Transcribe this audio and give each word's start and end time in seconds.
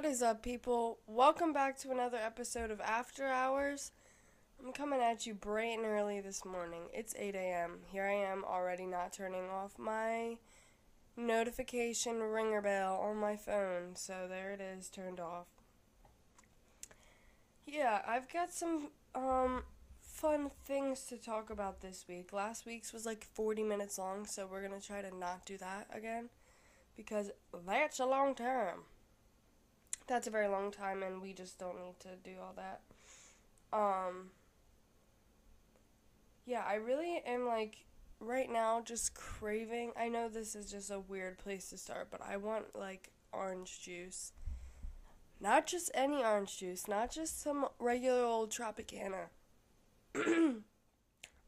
What 0.00 0.08
is 0.08 0.22
up, 0.22 0.42
people? 0.42 0.98
Welcome 1.06 1.52
back 1.52 1.76
to 1.80 1.90
another 1.90 2.16
episode 2.16 2.70
of 2.70 2.80
After 2.80 3.26
Hours. 3.26 3.92
I'm 4.58 4.72
coming 4.72 5.02
at 5.02 5.26
you 5.26 5.34
bright 5.34 5.76
and 5.76 5.84
early 5.84 6.22
this 6.22 6.42
morning. 6.42 6.84
It's 6.94 7.14
8 7.18 7.34
a.m. 7.34 7.80
Here 7.92 8.04
I 8.04 8.14
am 8.14 8.42
already 8.42 8.86
not 8.86 9.12
turning 9.12 9.50
off 9.50 9.78
my 9.78 10.38
notification 11.18 12.22
ringer 12.22 12.62
bell 12.62 12.94
on 12.96 13.18
my 13.18 13.36
phone, 13.36 13.94
so 13.94 14.24
there 14.26 14.52
it 14.52 14.62
is, 14.62 14.88
turned 14.88 15.20
off. 15.20 15.48
Yeah, 17.66 18.00
I've 18.08 18.32
got 18.32 18.54
some 18.54 18.88
um 19.14 19.64
fun 20.00 20.50
things 20.64 21.04
to 21.10 21.18
talk 21.18 21.50
about 21.50 21.82
this 21.82 22.06
week. 22.08 22.32
Last 22.32 22.64
week's 22.64 22.94
was 22.94 23.04
like 23.04 23.26
40 23.34 23.64
minutes 23.64 23.98
long, 23.98 24.24
so 24.24 24.48
we're 24.50 24.66
to 24.66 24.80
try 24.80 25.02
to 25.02 25.14
not 25.14 25.44
do 25.44 25.58
that 25.58 25.88
again 25.92 26.30
because 26.96 27.30
that's 27.66 28.00
a 28.00 28.06
long 28.06 28.34
time. 28.34 28.84
That's 30.10 30.26
a 30.26 30.30
very 30.30 30.48
long 30.48 30.72
time 30.72 31.04
and 31.04 31.22
we 31.22 31.32
just 31.32 31.56
don't 31.56 31.80
need 31.80 32.00
to 32.00 32.08
do 32.24 32.32
all 32.42 32.52
that. 32.56 32.80
Um 33.72 34.30
Yeah, 36.44 36.64
I 36.66 36.74
really 36.74 37.22
am 37.24 37.46
like 37.46 37.84
right 38.18 38.50
now 38.50 38.80
just 38.84 39.14
craving. 39.14 39.92
I 39.96 40.08
know 40.08 40.28
this 40.28 40.56
is 40.56 40.68
just 40.68 40.90
a 40.90 40.98
weird 40.98 41.38
place 41.38 41.70
to 41.70 41.78
start, 41.78 42.08
but 42.10 42.20
I 42.28 42.38
want 42.38 42.76
like 42.76 43.12
orange 43.32 43.82
juice. 43.82 44.32
Not 45.40 45.68
just 45.68 45.92
any 45.94 46.24
orange 46.24 46.58
juice, 46.58 46.88
not 46.88 47.12
just 47.12 47.40
some 47.40 47.68
regular 47.78 48.24
old 48.24 48.50
Tropicana. 48.50 49.28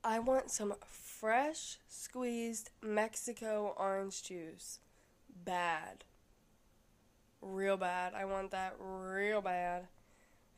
I 0.04 0.20
want 0.20 0.52
some 0.52 0.74
fresh 0.86 1.78
squeezed 1.88 2.70
Mexico 2.80 3.74
orange 3.76 4.22
juice. 4.22 4.78
Bad. 5.44 6.04
Real 7.42 7.76
bad. 7.76 8.14
I 8.14 8.24
want 8.24 8.52
that 8.52 8.76
real 8.78 9.40
bad. 9.40 9.88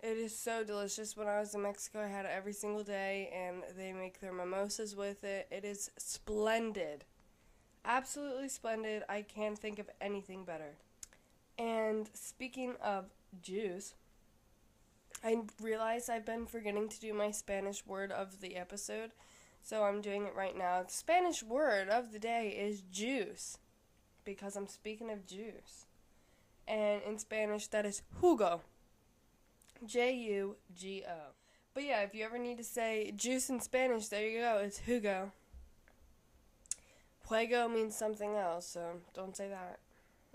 It 0.02 0.18
is 0.18 0.38
so 0.38 0.62
delicious. 0.62 1.16
When 1.16 1.26
I 1.26 1.40
was 1.40 1.54
in 1.54 1.62
Mexico, 1.62 2.04
I 2.04 2.08
had 2.08 2.26
it 2.26 2.32
every 2.36 2.52
single 2.52 2.84
day, 2.84 3.32
and 3.34 3.62
they 3.74 3.94
make 3.94 4.20
their 4.20 4.34
mimosas 4.34 4.94
with 4.94 5.24
it. 5.24 5.48
It 5.50 5.64
is 5.64 5.90
splendid. 5.96 7.04
Absolutely 7.86 8.50
splendid. 8.50 9.02
I 9.08 9.22
can't 9.22 9.58
think 9.58 9.78
of 9.78 9.88
anything 10.02 10.44
better. 10.44 10.76
And 11.58 12.10
speaking 12.12 12.74
of 12.82 13.06
juice, 13.40 13.94
I 15.24 15.38
realize 15.62 16.10
I've 16.10 16.26
been 16.26 16.44
forgetting 16.44 16.90
to 16.90 17.00
do 17.00 17.14
my 17.14 17.30
Spanish 17.30 17.86
word 17.86 18.12
of 18.12 18.42
the 18.42 18.56
episode, 18.56 19.12
so 19.62 19.84
I'm 19.84 20.02
doing 20.02 20.26
it 20.26 20.34
right 20.34 20.56
now. 20.56 20.82
The 20.82 20.92
Spanish 20.92 21.42
word 21.42 21.88
of 21.88 22.12
the 22.12 22.18
day 22.18 22.50
is 22.50 22.82
juice, 22.82 23.56
because 24.24 24.54
I'm 24.54 24.66
speaking 24.66 25.10
of 25.10 25.26
juice. 25.26 25.86
And 26.66 27.02
in 27.02 27.18
Spanish, 27.18 27.66
that 27.68 27.84
is 27.84 28.02
jugo. 28.20 28.60
J 29.84 30.12
U 30.14 30.56
G 30.74 31.04
O. 31.08 31.32
But 31.74 31.84
yeah, 31.84 32.00
if 32.02 32.14
you 32.14 32.24
ever 32.24 32.38
need 32.38 32.58
to 32.58 32.64
say 32.64 33.12
juice 33.16 33.50
in 33.50 33.60
Spanish, 33.60 34.08
there 34.08 34.26
you 34.26 34.40
go. 34.40 34.58
It's 34.58 34.80
jugo. 34.80 35.32
Juego 37.28 37.72
means 37.72 37.96
something 37.96 38.36
else, 38.36 38.66
so 38.66 39.00
don't 39.14 39.36
say 39.36 39.48
that. 39.48 39.78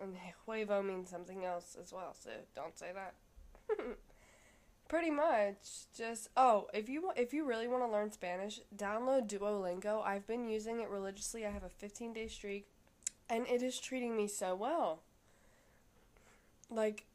And 0.02 0.16
huevo 0.47 0.83
means 0.83 1.09
something 1.09 1.45
else 1.45 1.77
as 1.81 1.91
well, 1.91 2.16
so 2.17 2.31
don't 2.55 2.77
say 2.77 2.91
that. 2.94 3.13
Pretty 4.88 5.11
much, 5.11 5.57
just 5.95 6.30
oh, 6.35 6.67
if 6.73 6.89
you 6.89 7.11
if 7.16 7.33
you 7.33 7.45
really 7.45 7.67
want 7.67 7.83
to 7.83 7.91
learn 7.91 8.11
Spanish, 8.11 8.59
download 8.75 9.27
Duolingo. 9.27 10.03
I've 10.03 10.25
been 10.25 10.47
using 10.47 10.80
it 10.80 10.89
religiously. 10.89 11.45
I 11.45 11.52
have 11.52 11.63
a 11.63 11.69
15 11.69 12.13
day 12.13 12.27
streak, 12.27 12.66
and 13.30 13.45
it 13.47 13.61
is 13.61 13.80
treating 13.80 14.17
me 14.17 14.27
so 14.27 14.55
well. 14.55 15.03
Like, 16.70 17.06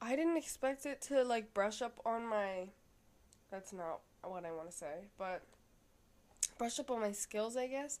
I 0.00 0.16
didn't 0.16 0.36
expect 0.36 0.86
it 0.86 1.00
to 1.02 1.22
like 1.24 1.54
brush 1.54 1.82
up 1.82 2.00
on 2.04 2.26
my. 2.26 2.68
That's 3.50 3.72
not 3.72 4.00
what 4.22 4.44
I 4.44 4.52
want 4.52 4.70
to 4.70 4.76
say, 4.76 5.06
but 5.18 5.42
brush 6.58 6.78
up 6.78 6.90
on 6.90 7.00
my 7.00 7.12
skills. 7.12 7.56
I 7.56 7.66
guess 7.66 8.00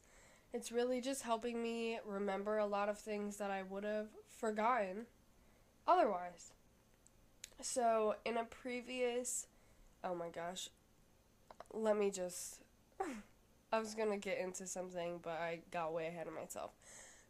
it's 0.52 0.70
really 0.70 1.00
just 1.00 1.22
helping 1.22 1.62
me 1.62 1.98
remember 2.06 2.58
a 2.58 2.66
lot 2.66 2.88
of 2.88 2.98
things 2.98 3.36
that 3.38 3.50
I 3.50 3.62
would 3.62 3.84
have 3.84 4.08
forgotten 4.28 5.06
otherwise. 5.86 6.52
So, 7.60 8.16
in 8.24 8.36
a 8.36 8.44
previous. 8.44 9.46
Oh 10.02 10.14
my 10.14 10.28
gosh. 10.28 10.68
Let 11.72 11.96
me 11.96 12.10
just. 12.10 12.60
I 13.72 13.78
was 13.78 13.94
gonna 13.94 14.18
get 14.18 14.38
into 14.38 14.66
something, 14.66 15.18
but 15.22 15.40
I 15.40 15.60
got 15.70 15.92
way 15.92 16.06
ahead 16.06 16.26
of 16.26 16.34
myself. 16.34 16.70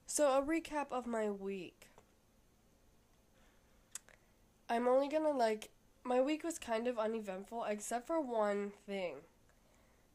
So, 0.07 0.39
a 0.39 0.43
recap 0.43 0.87
of 0.91 1.07
my 1.07 1.31
week. 1.31 1.89
I'm 4.69 4.89
only 4.89 5.09
gonna 5.09 5.31
like. 5.31 5.71
My 6.07 6.21
week 6.21 6.45
was 6.45 6.59
kind 6.59 6.87
of 6.87 6.99
uneventful, 6.99 7.65
except 7.65 8.07
for 8.07 8.21
one 8.21 8.73
thing. 8.87 9.17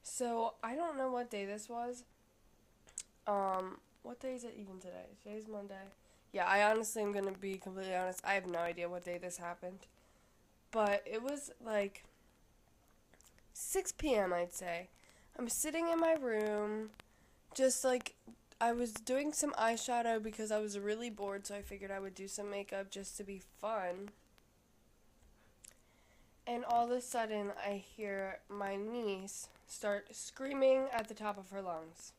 So, 0.03 0.53
I 0.63 0.75
don't 0.75 0.97
know 0.97 1.09
what 1.09 1.31
day 1.31 1.45
this 1.45 1.67
was. 1.67 2.03
Um, 3.25 3.77
what 4.03 4.19
day 4.19 4.35
is 4.35 4.43
it 4.43 4.55
even 4.55 4.79
today? 4.79 5.07
Today's 5.23 5.47
Monday. 5.47 5.73
Yeah, 6.31 6.45
I 6.45 6.63
honestly 6.63 7.01
am 7.01 7.11
gonna 7.11 7.31
be 7.31 7.57
completely 7.57 7.95
honest. 7.95 8.21
I 8.23 8.33
have 8.33 8.45
no 8.45 8.59
idea 8.59 8.87
what 8.87 9.03
day 9.03 9.17
this 9.17 9.37
happened 9.37 9.87
but 10.71 11.03
it 11.05 11.21
was 11.21 11.51
like 11.63 12.03
6 13.53 13.91
p.m., 13.93 14.33
I'd 14.33 14.53
say. 14.53 14.87
I'm 15.37 15.49
sitting 15.49 15.89
in 15.89 15.99
my 15.99 16.13
room, 16.13 16.89
just 17.53 17.83
like 17.83 18.15
I 18.61 18.73
was 18.73 18.91
doing 18.91 19.33
some 19.33 19.51
eyeshadow 19.53 20.21
because 20.21 20.51
I 20.51 20.59
was 20.59 20.77
really 20.77 21.09
bored, 21.09 21.47
so 21.47 21.55
I 21.55 21.61
figured 21.61 21.91
I 21.91 21.99
would 21.99 22.15
do 22.15 22.27
some 22.27 22.49
makeup 22.49 22.91
just 22.91 23.17
to 23.17 23.23
be 23.23 23.41
fun. 23.61 24.09
And 26.49 26.65
all 26.65 26.85
of 26.85 26.89
a 26.89 26.99
sudden, 26.99 27.51
I 27.63 27.83
hear 27.95 28.39
my 28.49 28.75
niece 28.75 29.49
start 29.67 30.07
screaming 30.15 30.87
at 30.91 31.07
the 31.07 31.13
top 31.13 31.37
of 31.37 31.51
her 31.51 31.61
lungs. 31.61 32.13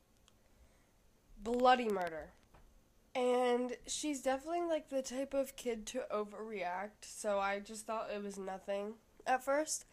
Bloody 1.42 1.88
murder. 1.88 2.28
And 3.12 3.72
she's 3.88 4.22
definitely 4.22 4.69
like 4.69 4.88
the 4.88 5.02
type 5.02 5.34
of 5.34 5.56
kid 5.56 5.84
to 5.86 6.04
overreact, 6.14 7.02
so 7.02 7.40
I 7.40 7.58
just 7.58 7.88
thought 7.88 8.10
it 8.14 8.22
was 8.22 8.38
nothing 8.38 8.94
at 9.26 9.42
first. 9.42 9.84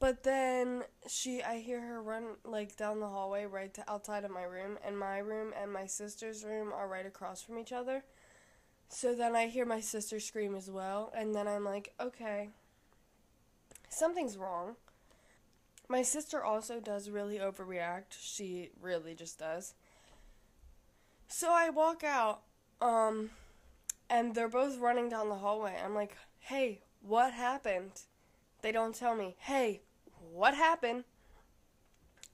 But 0.00 0.22
then 0.22 0.84
she 1.06 1.42
I 1.42 1.58
hear 1.58 1.82
her 1.82 2.00
run 2.00 2.36
like 2.46 2.74
down 2.74 3.00
the 3.00 3.08
hallway 3.08 3.44
right 3.44 3.74
to 3.74 3.90
outside 3.90 4.24
of 4.24 4.30
my 4.30 4.44
room 4.44 4.78
and 4.82 4.98
my 4.98 5.18
room 5.18 5.52
and 5.60 5.70
my 5.70 5.84
sister's 5.84 6.42
room 6.42 6.72
are 6.72 6.88
right 6.88 7.04
across 7.04 7.42
from 7.42 7.58
each 7.58 7.72
other. 7.72 8.02
So 8.88 9.14
then 9.14 9.36
I 9.36 9.48
hear 9.48 9.66
my 9.66 9.80
sister 9.80 10.20
scream 10.20 10.54
as 10.54 10.70
well 10.70 11.12
and 11.14 11.34
then 11.34 11.46
I'm 11.46 11.64
like, 11.64 11.92
"Okay. 12.00 12.48
Something's 13.88 14.36
wrong." 14.36 14.76
My 15.88 16.02
sister 16.02 16.44
also 16.44 16.80
does 16.80 17.08
really 17.08 17.38
overreact. 17.38 18.18
She 18.20 18.70
really 18.80 19.14
just 19.14 19.38
does. 19.38 19.74
So 21.28 21.50
I 21.50 21.70
walk 21.70 22.04
out, 22.04 22.42
um, 22.82 23.30
and 24.10 24.34
they're 24.34 24.48
both 24.48 24.78
running 24.78 25.08
down 25.08 25.30
the 25.30 25.36
hallway. 25.36 25.76
I'm 25.82 25.94
like, 25.94 26.16
hey, 26.40 26.80
what 27.00 27.32
happened? 27.32 27.92
They 28.60 28.72
don't 28.72 28.94
tell 28.94 29.14
me, 29.14 29.36
hey, 29.38 29.80
what 30.32 30.54
happened? 30.54 31.04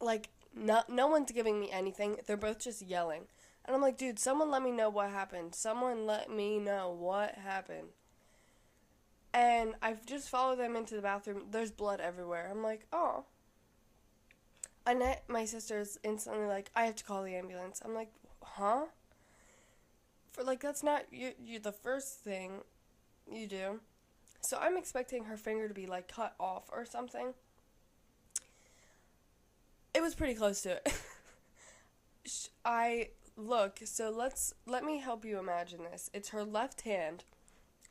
Like, 0.00 0.30
no, 0.54 0.82
no 0.88 1.06
one's 1.06 1.32
giving 1.32 1.60
me 1.60 1.70
anything. 1.70 2.16
They're 2.26 2.36
both 2.36 2.58
just 2.58 2.82
yelling. 2.82 3.22
And 3.64 3.74
I'm 3.74 3.82
like, 3.82 3.96
dude, 3.96 4.18
someone 4.18 4.50
let 4.50 4.62
me 4.62 4.70
know 4.70 4.90
what 4.90 5.10
happened. 5.10 5.54
Someone 5.54 6.06
let 6.06 6.30
me 6.30 6.58
know 6.58 6.90
what 6.90 7.36
happened. 7.36 7.88
And 9.34 9.74
I've 9.82 10.06
just 10.06 10.30
followed 10.30 10.58
them 10.60 10.76
into 10.76 10.94
the 10.94 11.02
bathroom. 11.02 11.42
There's 11.50 11.72
blood 11.72 12.00
everywhere. 12.00 12.48
I'm 12.50 12.62
like, 12.62 12.86
oh. 12.92 13.24
Annette, 14.86 15.24
my 15.28 15.44
sister, 15.44 15.80
is 15.80 15.98
instantly 16.04 16.46
like, 16.46 16.70
I 16.74 16.84
have 16.84 16.94
to 16.96 17.04
call 17.04 17.24
the 17.24 17.34
ambulance. 17.34 17.82
I'm 17.84 17.94
like, 17.94 18.12
huh? 18.42 18.84
For 20.32 20.42
like 20.42 20.60
that's 20.60 20.82
not 20.82 21.04
you 21.12 21.30
you 21.44 21.60
the 21.60 21.72
first 21.72 22.18
thing 22.18 22.62
you 23.30 23.46
do. 23.46 23.80
So 24.40 24.58
I'm 24.60 24.76
expecting 24.76 25.24
her 25.24 25.36
finger 25.36 25.68
to 25.68 25.74
be 25.74 25.86
like 25.86 26.08
cut 26.08 26.34
off 26.40 26.64
or 26.72 26.84
something. 26.84 27.34
It 29.94 30.02
was 30.02 30.14
pretty 30.14 30.34
close 30.34 30.62
to 30.62 30.72
it. 30.72 30.92
I 32.64 33.10
look, 33.36 33.78
so 33.84 34.10
let's 34.10 34.54
let 34.66 34.84
me 34.84 34.98
help 34.98 35.24
you 35.24 35.38
imagine 35.38 35.84
this. 35.84 36.10
It's 36.12 36.30
her 36.30 36.44
left 36.44 36.80
hand, 36.80 37.24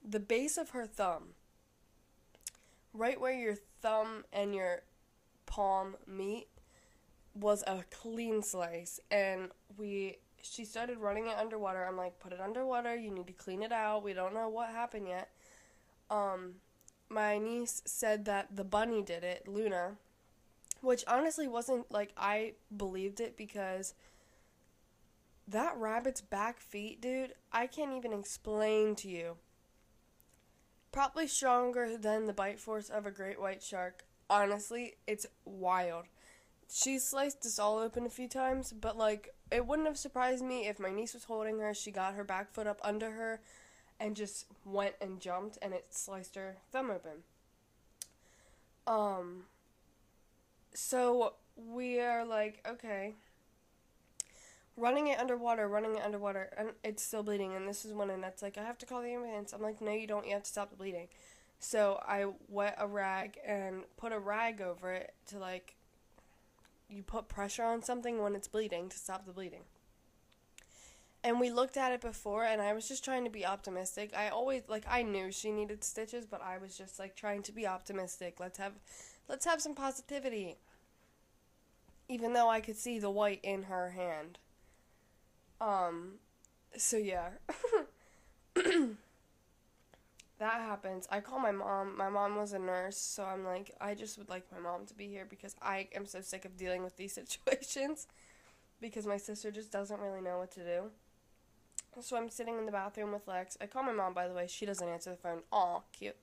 the 0.03 0.19
base 0.19 0.57
of 0.57 0.71
her 0.71 0.85
thumb. 0.85 1.29
Right 2.93 3.19
where 3.19 3.33
your 3.33 3.55
thumb 3.81 4.25
and 4.31 4.53
your 4.53 4.83
palm 5.45 5.95
meet 6.07 6.47
was 7.33 7.63
a 7.65 7.83
clean 7.89 8.43
slice 8.43 8.99
and 9.09 9.49
we 9.77 10.17
she 10.43 10.65
started 10.65 10.97
running 10.97 11.27
it 11.27 11.37
underwater. 11.37 11.85
I'm 11.85 11.95
like, 11.95 12.19
put 12.19 12.33
it 12.33 12.41
underwater. 12.41 12.95
You 12.95 13.11
need 13.11 13.27
to 13.27 13.33
clean 13.33 13.63
it 13.63 13.71
out. 13.71 14.03
We 14.03 14.13
don't 14.13 14.33
know 14.33 14.49
what 14.49 14.69
happened 14.69 15.07
yet. 15.07 15.29
Um, 16.09 16.55
my 17.09 17.37
niece 17.37 17.81
said 17.85 18.25
that 18.25 18.55
the 18.55 18.65
bunny 18.65 19.01
did 19.01 19.23
it, 19.23 19.47
Luna, 19.47 19.93
which 20.81 21.03
honestly 21.07 21.47
wasn't 21.47 21.89
like 21.91 22.11
I 22.17 22.53
believed 22.75 23.21
it 23.21 23.37
because 23.37 23.93
that 25.47 25.77
rabbit's 25.77 26.21
back 26.21 26.59
feet, 26.59 27.01
dude, 27.01 27.33
I 27.51 27.67
can't 27.67 27.93
even 27.93 28.13
explain 28.13 28.95
to 28.95 29.07
you. 29.07 29.37
Probably 30.93 31.25
stronger 31.27 31.97
than 31.97 32.27
the 32.27 32.33
bite 32.33 32.59
force 32.59 32.87
of 32.87 33.07
a 33.07 33.11
great 33.11 33.41
white 33.41 33.63
shark. 33.63 34.05
Honestly, 34.29 34.93
it's 35.07 35.25
wild. 35.43 36.05
She 36.71 36.99
sliced 36.99 37.43
us 37.47 37.57
all 37.57 37.79
open 37.79 38.05
a 38.05 38.09
few 38.09 38.27
times, 38.27 38.71
but 38.71 38.95
like 38.95 39.33
it 39.51 39.65
wouldn't 39.65 39.87
have 39.87 39.97
surprised 39.97 40.45
me 40.45 40.67
if 40.67 40.79
my 40.79 40.91
niece 40.91 41.15
was 41.15 41.23
holding 41.23 41.57
her, 41.59 41.73
she 41.73 41.89
got 41.89 42.13
her 42.13 42.23
back 42.23 42.53
foot 42.53 42.67
up 42.67 42.79
under 42.83 43.09
her 43.09 43.41
and 43.99 44.15
just 44.15 44.45
went 44.65 44.93
and 45.01 45.19
jumped 45.19 45.57
and 45.63 45.73
it 45.73 45.87
sliced 45.89 46.35
her 46.35 46.57
thumb 46.71 46.91
open. 46.91 47.23
Um 48.85 49.45
so 50.75 51.33
we 51.55 51.99
are 51.99 52.23
like, 52.23 52.63
okay, 52.69 53.15
running 54.75 55.07
it 55.07 55.19
underwater, 55.19 55.67
running 55.67 55.95
it 55.95 56.03
underwater, 56.03 56.49
and 56.57 56.69
it's 56.83 57.03
still 57.03 57.23
bleeding. 57.23 57.55
And 57.55 57.67
this 57.67 57.85
is 57.85 57.93
when 57.93 58.09
Annette's 58.09 58.41
like, 58.41 58.57
I 58.57 58.63
have 58.63 58.77
to 58.79 58.85
call 58.85 59.01
the 59.01 59.13
ambulance. 59.13 59.53
I'm 59.53 59.61
like, 59.61 59.81
no, 59.81 59.91
you 59.91 60.07
don't. 60.07 60.25
You 60.25 60.33
have 60.33 60.43
to 60.43 60.49
stop 60.49 60.71
the 60.71 60.77
bleeding. 60.77 61.07
So 61.59 62.01
I 62.05 62.25
wet 62.49 62.75
a 62.77 62.87
rag 62.87 63.37
and 63.45 63.83
put 63.97 64.11
a 64.11 64.19
rag 64.19 64.61
over 64.61 64.91
it 64.91 65.13
to 65.27 65.39
like, 65.39 65.75
you 66.89 67.03
put 67.03 67.27
pressure 67.27 67.63
on 67.63 67.81
something 67.81 68.21
when 68.21 68.35
it's 68.35 68.47
bleeding 68.47 68.89
to 68.89 68.97
stop 68.97 69.25
the 69.25 69.31
bleeding. 69.31 69.63
And 71.23 71.39
we 71.39 71.49
looked 71.51 71.77
at 71.77 71.93
it 71.93 72.01
before, 72.01 72.43
and 72.43 72.61
I 72.61 72.73
was 72.73 72.89
just 72.89 73.05
trying 73.05 73.23
to 73.23 73.29
be 73.29 73.45
optimistic. 73.45 74.11
I 74.13 74.27
always 74.27 74.63
like 74.67 74.83
I 74.89 75.03
knew 75.03 75.31
she 75.31 75.51
needed 75.51 75.83
stitches, 75.83 76.25
but 76.25 76.41
I 76.43 76.57
was 76.57 76.77
just 76.77 76.99
like 76.99 77.15
trying 77.15 77.43
to 77.43 77.53
be 77.53 77.65
optimistic. 77.65 78.41
Let's 78.41 78.57
have, 78.57 78.73
let's 79.29 79.45
have 79.45 79.61
some 79.61 79.73
positivity. 79.73 80.57
Even 82.09 82.33
though 82.33 82.49
I 82.49 82.59
could 82.59 82.75
see 82.75 82.99
the 82.99 83.09
white 83.09 83.39
in 83.41 83.63
her 83.63 83.91
hand. 83.91 84.37
Um, 85.61 86.13
so 86.77 86.97
yeah. 86.97 87.29
that 88.55 88.95
happens. 90.39 91.07
I 91.09 91.19
call 91.19 91.39
my 91.39 91.51
mom. 91.51 91.97
My 91.97 92.09
mom 92.09 92.35
was 92.35 92.53
a 92.53 92.59
nurse, 92.59 92.97
so 92.97 93.23
I'm 93.23 93.45
like, 93.45 93.75
I 93.79 93.95
just 93.95 94.17
would 94.17 94.29
like 94.29 94.45
my 94.51 94.59
mom 94.59 94.85
to 94.87 94.93
be 94.93 95.07
here 95.07 95.25
because 95.29 95.55
I 95.61 95.87
am 95.95 96.05
so 96.05 96.21
sick 96.21 96.45
of 96.45 96.57
dealing 96.57 96.83
with 96.83 96.97
these 96.97 97.13
situations 97.43 98.07
because 98.81 99.05
my 99.05 99.17
sister 99.17 99.51
just 99.51 99.71
doesn't 99.71 99.99
really 99.99 100.21
know 100.21 100.37
what 100.39 100.51
to 100.51 100.63
do. 100.63 100.91
So 102.01 102.17
I'm 102.17 102.29
sitting 102.29 102.57
in 102.57 102.65
the 102.65 102.71
bathroom 102.71 103.11
with 103.11 103.27
Lex. 103.27 103.57
I 103.61 103.67
call 103.67 103.83
my 103.83 103.91
mom, 103.91 104.13
by 104.13 104.27
the 104.27 104.33
way. 104.33 104.47
She 104.47 104.65
doesn't 104.65 104.87
answer 104.87 105.11
the 105.11 105.17
phone. 105.17 105.41
Aw, 105.51 105.81
cute. 105.91 106.15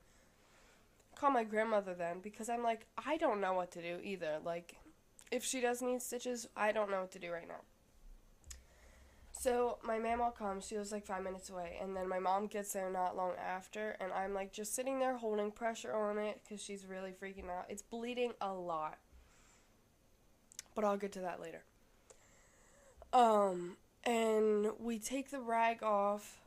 Call 1.15 1.31
my 1.31 1.43
grandmother 1.43 1.93
then 1.93 2.19
because 2.21 2.49
I'm 2.49 2.63
like, 2.63 2.85
I 3.05 3.17
don't 3.17 3.41
know 3.41 3.53
what 3.53 3.71
to 3.71 3.81
do 3.81 3.99
either. 4.03 4.39
Like, 4.43 4.75
if 5.31 5.43
she 5.45 5.61
does 5.61 5.81
need 5.81 6.01
stitches, 6.01 6.47
I 6.55 6.71
don't 6.71 6.91
know 6.91 7.01
what 7.01 7.11
to 7.11 7.19
do 7.19 7.31
right 7.31 7.47
now. 7.47 7.61
So 9.41 9.79
my 9.81 9.97
mama 9.97 10.31
comes. 10.37 10.67
She 10.67 10.77
was 10.77 10.91
like 10.91 11.03
five 11.03 11.23
minutes 11.23 11.49
away, 11.49 11.79
and 11.81 11.97
then 11.97 12.07
my 12.07 12.19
mom 12.19 12.45
gets 12.45 12.73
there 12.73 12.91
not 12.91 13.17
long 13.17 13.31
after, 13.43 13.97
and 13.99 14.13
I'm 14.13 14.35
like 14.35 14.53
just 14.53 14.75
sitting 14.75 14.99
there 14.99 15.17
holding 15.17 15.49
pressure 15.49 15.95
on 15.95 16.19
it 16.19 16.41
because 16.43 16.63
she's 16.63 16.85
really 16.85 17.11
freaking 17.11 17.49
out. 17.49 17.65
It's 17.67 17.81
bleeding 17.81 18.33
a 18.39 18.53
lot, 18.53 18.99
but 20.75 20.83
I'll 20.85 20.95
get 20.95 21.11
to 21.13 21.21
that 21.21 21.41
later. 21.41 21.63
Um, 23.13 23.77
and 24.03 24.73
we 24.79 24.99
take 24.99 25.31
the 25.31 25.39
rag 25.39 25.81
off 25.81 26.39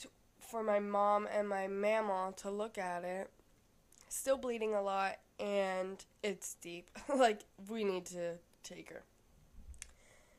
t- 0.00 0.08
for 0.40 0.64
my 0.64 0.80
mom 0.80 1.28
and 1.32 1.48
my 1.48 1.68
mama 1.68 2.34
to 2.38 2.50
look 2.50 2.76
at 2.76 3.04
it. 3.04 3.30
Still 4.08 4.36
bleeding 4.36 4.74
a 4.74 4.82
lot, 4.82 5.18
and 5.38 6.04
it's 6.24 6.54
deep. 6.54 6.90
like 7.16 7.42
we 7.68 7.84
need 7.84 8.04
to 8.06 8.38
take 8.64 8.88
her. 8.88 9.04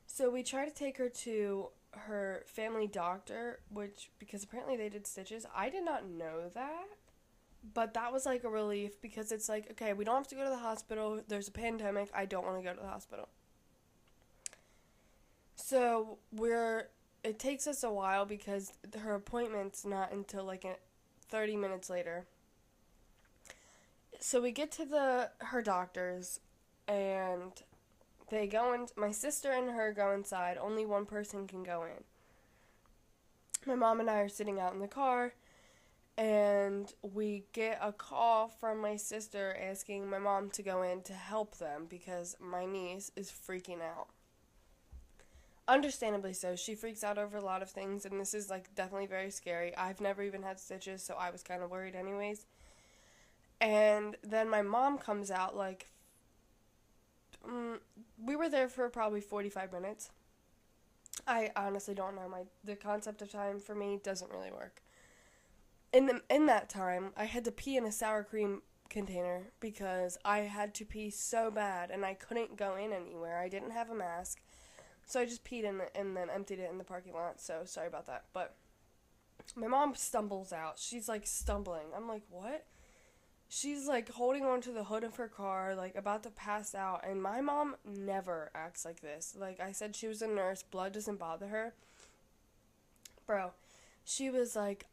So 0.06 0.30
we 0.30 0.44
try 0.44 0.66
to 0.66 0.76
take 0.76 0.98
her 0.98 1.08
to 1.08 1.70
her 1.96 2.44
family 2.46 2.88
doctor, 2.88 3.60
which 3.70 4.10
because 4.20 4.44
apparently 4.44 4.78
they 4.78 4.90
did 4.90 5.08
stitches. 5.08 5.46
I 5.56 5.70
did 5.70 5.86
not 5.86 6.08
know 6.08 6.50
that. 6.54 6.86
But 7.74 7.94
that 7.94 8.12
was 8.12 8.26
like 8.26 8.44
a 8.44 8.50
relief 8.50 9.00
because 9.02 9.32
it's 9.32 9.48
like, 9.48 9.72
okay, 9.72 9.94
we 9.94 10.04
don't 10.04 10.18
have 10.18 10.28
to 10.28 10.36
go 10.36 10.44
to 10.44 10.50
the 10.50 10.58
hospital. 10.58 11.22
There's 11.28 11.48
a 11.48 11.52
pandemic. 11.52 12.10
I 12.14 12.26
don't 12.26 12.46
want 12.46 12.58
to 12.58 12.64
go 12.64 12.74
to 12.76 12.82
the 12.82 12.88
hospital. 12.88 13.30
So 15.56 16.18
we're 16.34 16.90
it 17.24 17.40
takes 17.40 17.68
us 17.68 17.84
a 17.84 17.92
while 17.92 18.26
because 18.26 18.74
her 19.00 19.16
appointment's 19.16 19.86
not 19.86 20.12
until 20.12 20.44
like 20.44 20.66
30 21.30 21.56
minutes 21.56 21.90
later. 21.90 22.26
So 24.20 24.42
we 24.42 24.52
get 24.52 24.72
to 24.74 24.86
the 24.86 25.30
her 25.40 25.62
doctor's 25.62 26.42
and 26.88 27.52
they 28.30 28.48
go 28.48 28.74
in. 28.74 28.88
My 28.96 29.12
sister 29.12 29.52
and 29.52 29.72
her 29.72 29.94
go 29.94 30.12
inside. 30.12 30.58
Only 30.58 30.86
one 30.86 31.06
person 31.06 31.48
can 31.48 31.64
go 31.64 31.84
in. 31.84 32.04
My 33.66 33.76
mom 33.76 34.00
and 34.00 34.10
I 34.10 34.20
are 34.20 34.30
sitting 34.30 34.60
out 34.60 34.74
in 34.74 34.80
the 34.80 34.88
car, 34.88 35.34
and 36.18 36.94
we 37.02 37.46
get 37.54 37.80
a 37.82 37.94
call 37.94 38.48
from 38.48 38.82
my 38.82 38.98
sister 38.98 39.56
asking 39.60 40.10
my 40.10 40.20
mom 40.20 40.50
to 40.52 40.62
go 40.62 40.82
in 40.82 41.02
to 41.04 41.14
help 41.14 41.58
them 41.58 41.86
because 41.90 42.36
my 42.40 42.66
niece 42.66 43.12
is 43.16 43.32
freaking 43.32 43.82
out. 43.82 44.08
Understandably 45.66 46.34
so. 46.34 46.58
She 46.58 46.76
freaks 46.76 47.06
out 47.06 47.18
over 47.18 47.38
a 47.38 47.46
lot 47.46 47.62
of 47.62 47.70
things, 47.70 48.06
and 48.06 48.20
this 48.20 48.34
is 48.34 48.50
like 48.50 48.76
definitely 48.76 49.08
very 49.08 49.32
scary. 49.32 49.76
I've 49.78 50.02
never 50.02 50.22
even 50.22 50.44
had 50.44 50.60
stitches, 50.60 51.02
so 51.02 51.16
I 51.18 51.30
was 51.30 51.42
kind 51.42 51.64
of 51.64 51.72
worried, 51.72 51.96
anyways. 51.96 52.46
And 53.62 54.18
then 54.22 54.50
my 54.50 54.62
mom 54.62 54.98
comes 54.98 55.32
out 55.32 55.56
like 55.56 55.88
um, 57.44 57.80
we 58.22 58.36
were 58.36 58.50
there 58.50 58.70
for 58.70 58.90
probably 58.90 59.22
45 59.22 59.72
minutes. 59.74 60.12
I 61.28 61.52
honestly 61.56 61.94
don't 61.94 62.16
know. 62.16 62.28
My 62.28 62.44
the 62.64 62.76
concept 62.76 63.22
of 63.22 63.32
time 63.32 63.60
for 63.60 63.76
me 63.76 64.00
doesn't 64.04 64.32
really 64.32 64.52
work. 64.52 64.82
In 65.92 66.08
the 66.08 66.22
in 66.30 66.48
that 66.48 66.70
time, 66.70 67.12
I 67.16 67.26
had 67.26 67.46
to 67.46 67.52
pee 67.52 67.78
in 67.78 67.86
a 67.86 67.92
sour 67.92 68.24
cream 68.24 68.62
container 68.90 69.52
because 69.60 70.18
I 70.26 70.40
had 70.40 70.74
to 70.76 70.86
pee 70.86 71.10
so 71.10 71.52
bad 71.52 71.92
and 71.92 72.06
I 72.06 72.14
couldn't 72.14 72.58
go 72.58 72.76
in 72.76 72.94
anywhere. 72.94 73.40
I 73.40 73.50
didn't 73.50 73.72
have 73.72 73.90
a 73.90 73.96
mask. 73.96 74.42
So 75.06 75.20
I 75.20 75.26
just 75.26 75.44
peed 75.44 75.64
in 75.64 75.80
the, 75.80 75.98
and 75.98 76.16
then 76.16 76.30
emptied 76.30 76.60
it 76.60 76.70
in 76.72 76.78
the 76.78 76.84
parking 76.84 77.14
lot. 77.14 77.42
So 77.42 77.62
sorry 77.66 77.88
about 77.88 78.08
that. 78.08 78.26
But 78.34 78.56
my 79.56 79.68
mom 79.68 79.96
stumbles 79.96 80.54
out. 80.54 80.80
She's 80.80 81.10
like 81.10 81.28
stumbling. 81.28 81.88
I'm 81.96 82.08
like, 82.08 82.24
"What?" 82.30 82.66
She's 83.54 83.88
like 83.88 84.10
holding 84.10 84.46
on 84.46 84.62
to 84.62 84.72
the 84.72 84.86
hood 84.86 85.04
of 85.04 85.16
her 85.18 85.28
car, 85.28 85.76
like 85.76 85.96
about 85.96 86.24
to 86.24 86.32
pass 86.32 86.74
out. 86.74 87.06
And 87.08 87.22
my 87.22 87.40
mom 87.40 87.76
never 87.86 88.50
acts 88.56 88.84
like 88.84 89.02
this. 89.02 89.36
Like 89.40 89.60
I 89.60 89.72
said, 89.72 89.96
she 89.96 90.08
was 90.08 90.22
a 90.22 90.28
nurse, 90.28 90.64
blood 90.64 90.94
doesn't 90.94 91.20
bother 91.20 91.48
her. 91.48 91.74
Bro, 93.28 93.52
she 94.04 94.30
was 94.30 94.56
like, 94.56 94.88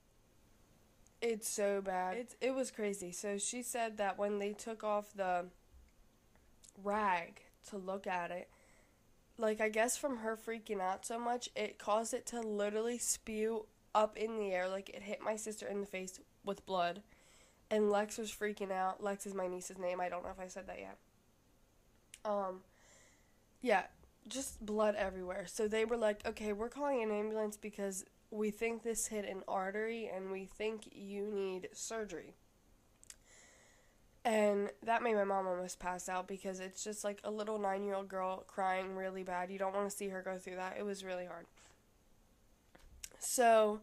it's 1.22 1.48
so 1.48 1.80
bad. 1.80 2.16
It, 2.16 2.36
it 2.40 2.54
was 2.54 2.70
crazy. 2.70 3.12
So 3.12 3.38
she 3.38 3.62
said 3.62 3.96
that 3.96 4.18
when 4.18 4.38
they 4.38 4.52
took 4.52 4.84
off 4.84 5.12
the 5.14 5.46
rag 6.82 7.40
to 7.70 7.78
look 7.78 8.06
at 8.06 8.30
it, 8.30 8.50
like 9.38 9.60
I 9.60 9.70
guess 9.70 9.96
from 9.96 10.18
her 10.18 10.36
freaking 10.36 10.80
out 10.80 11.06
so 11.06 11.18
much, 11.18 11.48
it 11.56 11.78
caused 11.78 12.12
it 12.12 12.26
to 12.26 12.40
literally 12.40 12.98
spew 12.98 13.66
up 13.94 14.18
in 14.18 14.38
the 14.38 14.52
air. 14.52 14.68
Like 14.68 14.90
it 14.90 15.02
hit 15.02 15.22
my 15.22 15.36
sister 15.36 15.66
in 15.66 15.80
the 15.80 15.86
face 15.86 16.20
with 16.44 16.66
blood 16.66 17.02
and 17.70 17.90
Lex 17.90 18.18
was 18.18 18.30
freaking 18.30 18.72
out. 18.72 19.02
Lex 19.02 19.26
is 19.26 19.34
my 19.34 19.46
niece's 19.46 19.78
name. 19.78 20.00
I 20.00 20.08
don't 20.08 20.24
know 20.24 20.30
if 20.30 20.40
I 20.40 20.48
said 20.48 20.66
that 20.66 20.78
yet. 20.78 20.96
Um, 22.24 22.60
yeah, 23.62 23.84
just 24.28 24.64
blood 24.64 24.94
everywhere. 24.96 25.46
So 25.46 25.68
they 25.68 25.84
were 25.84 25.96
like, 25.96 26.26
okay, 26.26 26.52
we're 26.52 26.68
calling 26.68 27.02
an 27.02 27.10
ambulance 27.10 27.56
because 27.56 28.04
we 28.30 28.50
think 28.50 28.82
this 28.82 29.06
hit 29.06 29.24
an 29.24 29.42
artery 29.48 30.10
and 30.12 30.30
we 30.30 30.44
think 30.44 30.88
you 30.92 31.26
need 31.26 31.68
surgery. 31.72 32.34
And 34.24 34.70
that 34.82 35.02
made 35.02 35.14
my 35.14 35.24
mom 35.24 35.46
almost 35.46 35.78
pass 35.78 36.08
out 36.08 36.28
because 36.28 36.60
it's 36.60 36.84
just 36.84 37.04
like 37.04 37.20
a 37.24 37.30
little 37.30 37.58
nine 37.58 37.84
year 37.84 37.94
old 37.94 38.08
girl 38.08 38.44
crying 38.46 38.94
really 38.94 39.22
bad. 39.22 39.50
You 39.50 39.58
don't 39.58 39.74
want 39.74 39.88
to 39.90 39.96
see 39.96 40.08
her 40.08 40.22
go 40.22 40.36
through 40.36 40.56
that. 40.56 40.76
It 40.78 40.84
was 40.84 41.04
really 41.04 41.24
hard. 41.24 41.46
So 43.18 43.80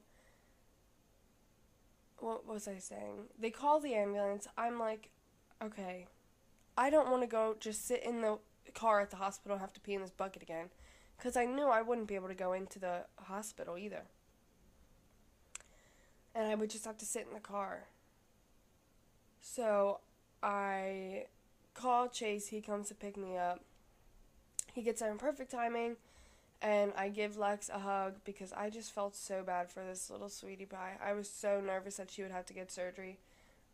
what 2.19 2.47
was 2.47 2.67
I 2.67 2.77
saying? 2.77 3.25
They 3.39 3.49
call 3.49 3.79
the 3.79 3.93
ambulance. 3.93 4.47
I'm 4.57 4.79
like, 4.79 5.09
okay, 5.63 6.07
I 6.77 6.89
don't 6.89 7.09
want 7.09 7.23
to 7.23 7.27
go 7.27 7.55
just 7.59 7.87
sit 7.87 8.03
in 8.03 8.21
the 8.21 8.39
car 8.73 9.01
at 9.01 9.09
the 9.09 9.17
hospital 9.17 9.53
and 9.53 9.61
have 9.61 9.73
to 9.73 9.79
pee 9.79 9.93
in 9.93 10.01
this 10.01 10.11
bucket 10.11 10.41
again. 10.41 10.69
Because 11.17 11.35
I 11.35 11.45
knew 11.45 11.67
I 11.67 11.81
wouldn't 11.81 12.07
be 12.07 12.15
able 12.15 12.27
to 12.27 12.35
go 12.35 12.53
into 12.53 12.79
the 12.79 13.05
hospital 13.15 13.77
either. 13.77 14.03
And 16.35 16.47
I 16.47 16.55
would 16.55 16.69
just 16.69 16.85
have 16.85 16.97
to 16.99 17.05
sit 17.05 17.25
in 17.27 17.33
the 17.33 17.39
car. 17.39 17.87
So 19.41 19.99
I 20.43 21.25
call 21.73 22.09
Chase. 22.09 22.47
He 22.47 22.61
comes 22.61 22.89
to 22.89 22.95
pick 22.95 23.17
me 23.17 23.35
up. 23.35 23.61
He 24.73 24.83
gets 24.83 24.99
there 24.99 25.11
in 25.11 25.17
perfect 25.17 25.49
timing 25.49 25.95
and 26.61 26.91
I 26.97 27.09
give 27.09 27.37
Lex 27.37 27.69
a 27.69 27.79
hug 27.79 28.15
because 28.25 28.53
I 28.53 28.69
just 28.69 28.93
felt 28.93 29.15
so 29.15 29.43
bad 29.43 29.69
for 29.69 29.83
this 29.83 30.09
little 30.09 30.29
sweetie 30.29 30.65
pie. 30.65 30.97
I 31.03 31.13
was 31.13 31.29
so 31.29 31.61
nervous 31.61 31.97
that 31.97 32.11
she 32.11 32.23
would 32.23 32.31
have 32.31 32.45
to 32.47 32.53
get 32.53 32.71
surgery. 32.71 33.19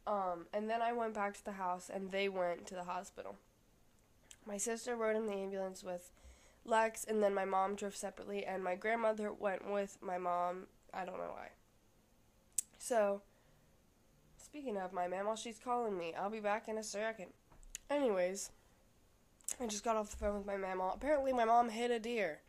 Um, 0.06 0.48
and 0.54 0.70
then 0.70 0.82
I 0.82 0.92
went 0.92 1.14
back 1.14 1.34
to 1.36 1.46
the 1.46 1.54
house 1.54 1.90
and 1.94 2.12
they 2.12 2.28
went 2.28 2.66
to 2.68 2.76
the 2.76 2.84
hospital. 2.84 3.36
My 4.46 4.58
sister 4.58 4.96
rode 4.96 5.16
in 5.16 5.26
the 5.26 5.34
ambulance 5.34 5.84
with 5.84 6.12
Lex, 6.66 7.04
and 7.06 7.22
then 7.22 7.34
my 7.34 7.46
mom 7.46 7.76
drove 7.76 7.96
separately, 7.96 8.46
and 8.46 8.64
my 8.64 8.76
grandmother 8.76 9.32
went 9.32 9.70
with 9.70 9.98
my 10.02 10.18
mom. 10.18 10.68
I 10.94 11.06
don't 11.06 11.18
know 11.18 11.32
why. 11.34 11.50
So, 12.78 13.22
speaking 14.38 14.78
of 14.78 14.94
my 14.94 15.08
while 15.08 15.36
she's 15.36 15.60
calling 15.60 15.98
me, 15.98 16.14
I'll 16.18 16.30
be 16.30 16.40
back 16.40 16.68
in 16.68 16.78
a 16.78 16.84
second. 16.84 17.28
Anyways, 17.90 18.52
I 19.60 19.68
just 19.68 19.84
got 19.84 19.96
off 19.98 20.12
the 20.12 20.18
phone 20.18 20.38
with 20.38 20.46
my 20.46 20.74
mom. 20.74 20.92
Apparently, 20.96 21.34
my 21.34 21.46
mom 21.46 21.70
hit 21.70 21.92
a 21.92 22.00
deer, 22.00 22.40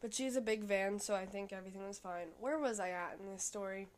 but 0.00 0.14
she's 0.14 0.36
a 0.36 0.40
big 0.40 0.64
van, 0.64 0.98
so 0.98 1.14
I 1.14 1.26
think 1.26 1.52
everything 1.52 1.86
was 1.86 1.98
fine. 1.98 2.28
Where 2.38 2.58
was 2.58 2.80
I 2.80 2.90
at 2.90 3.18
in 3.20 3.30
this 3.30 3.42
story? 3.42 3.88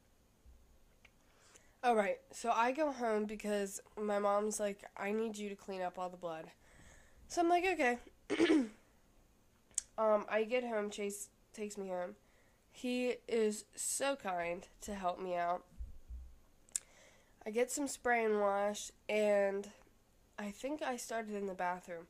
All 1.85 1.97
right, 1.97 2.19
so 2.31 2.53
I 2.55 2.73
go 2.73 2.93
home 2.93 3.25
because 3.25 3.81
my 4.01 4.19
mom's 4.19 4.61
like, 4.61 4.85
I 4.97 5.11
need 5.13 5.37
you 5.37 5.49
to 5.49 5.57
clean 5.57 5.83
up 5.83 5.99
all 5.99 6.09
the 6.09 6.17
blood. 6.17 6.47
So 7.27 7.41
I'm 7.41 7.49
like, 7.49 7.65
okay. 7.65 7.99
um, 9.99 10.25
I 10.31 10.45
get 10.45 10.65
home. 10.65 10.91
Chase 10.91 11.29
takes 11.53 11.77
me 11.77 11.89
home. 11.89 12.15
He 12.71 13.15
is 13.27 13.65
so 13.75 14.17
kind 14.17 14.67
to 14.83 14.95
help 14.95 15.21
me 15.21 15.35
out. 15.35 15.65
I 17.45 17.51
get 17.51 17.71
some 17.71 17.89
spray 17.89 18.25
and 18.25 18.41
wash, 18.41 18.93
and 19.09 19.69
I 20.39 20.51
think 20.51 20.83
I 20.83 20.97
started 20.97 21.35
in 21.35 21.47
the 21.47 21.55
bathroom. 21.55 22.07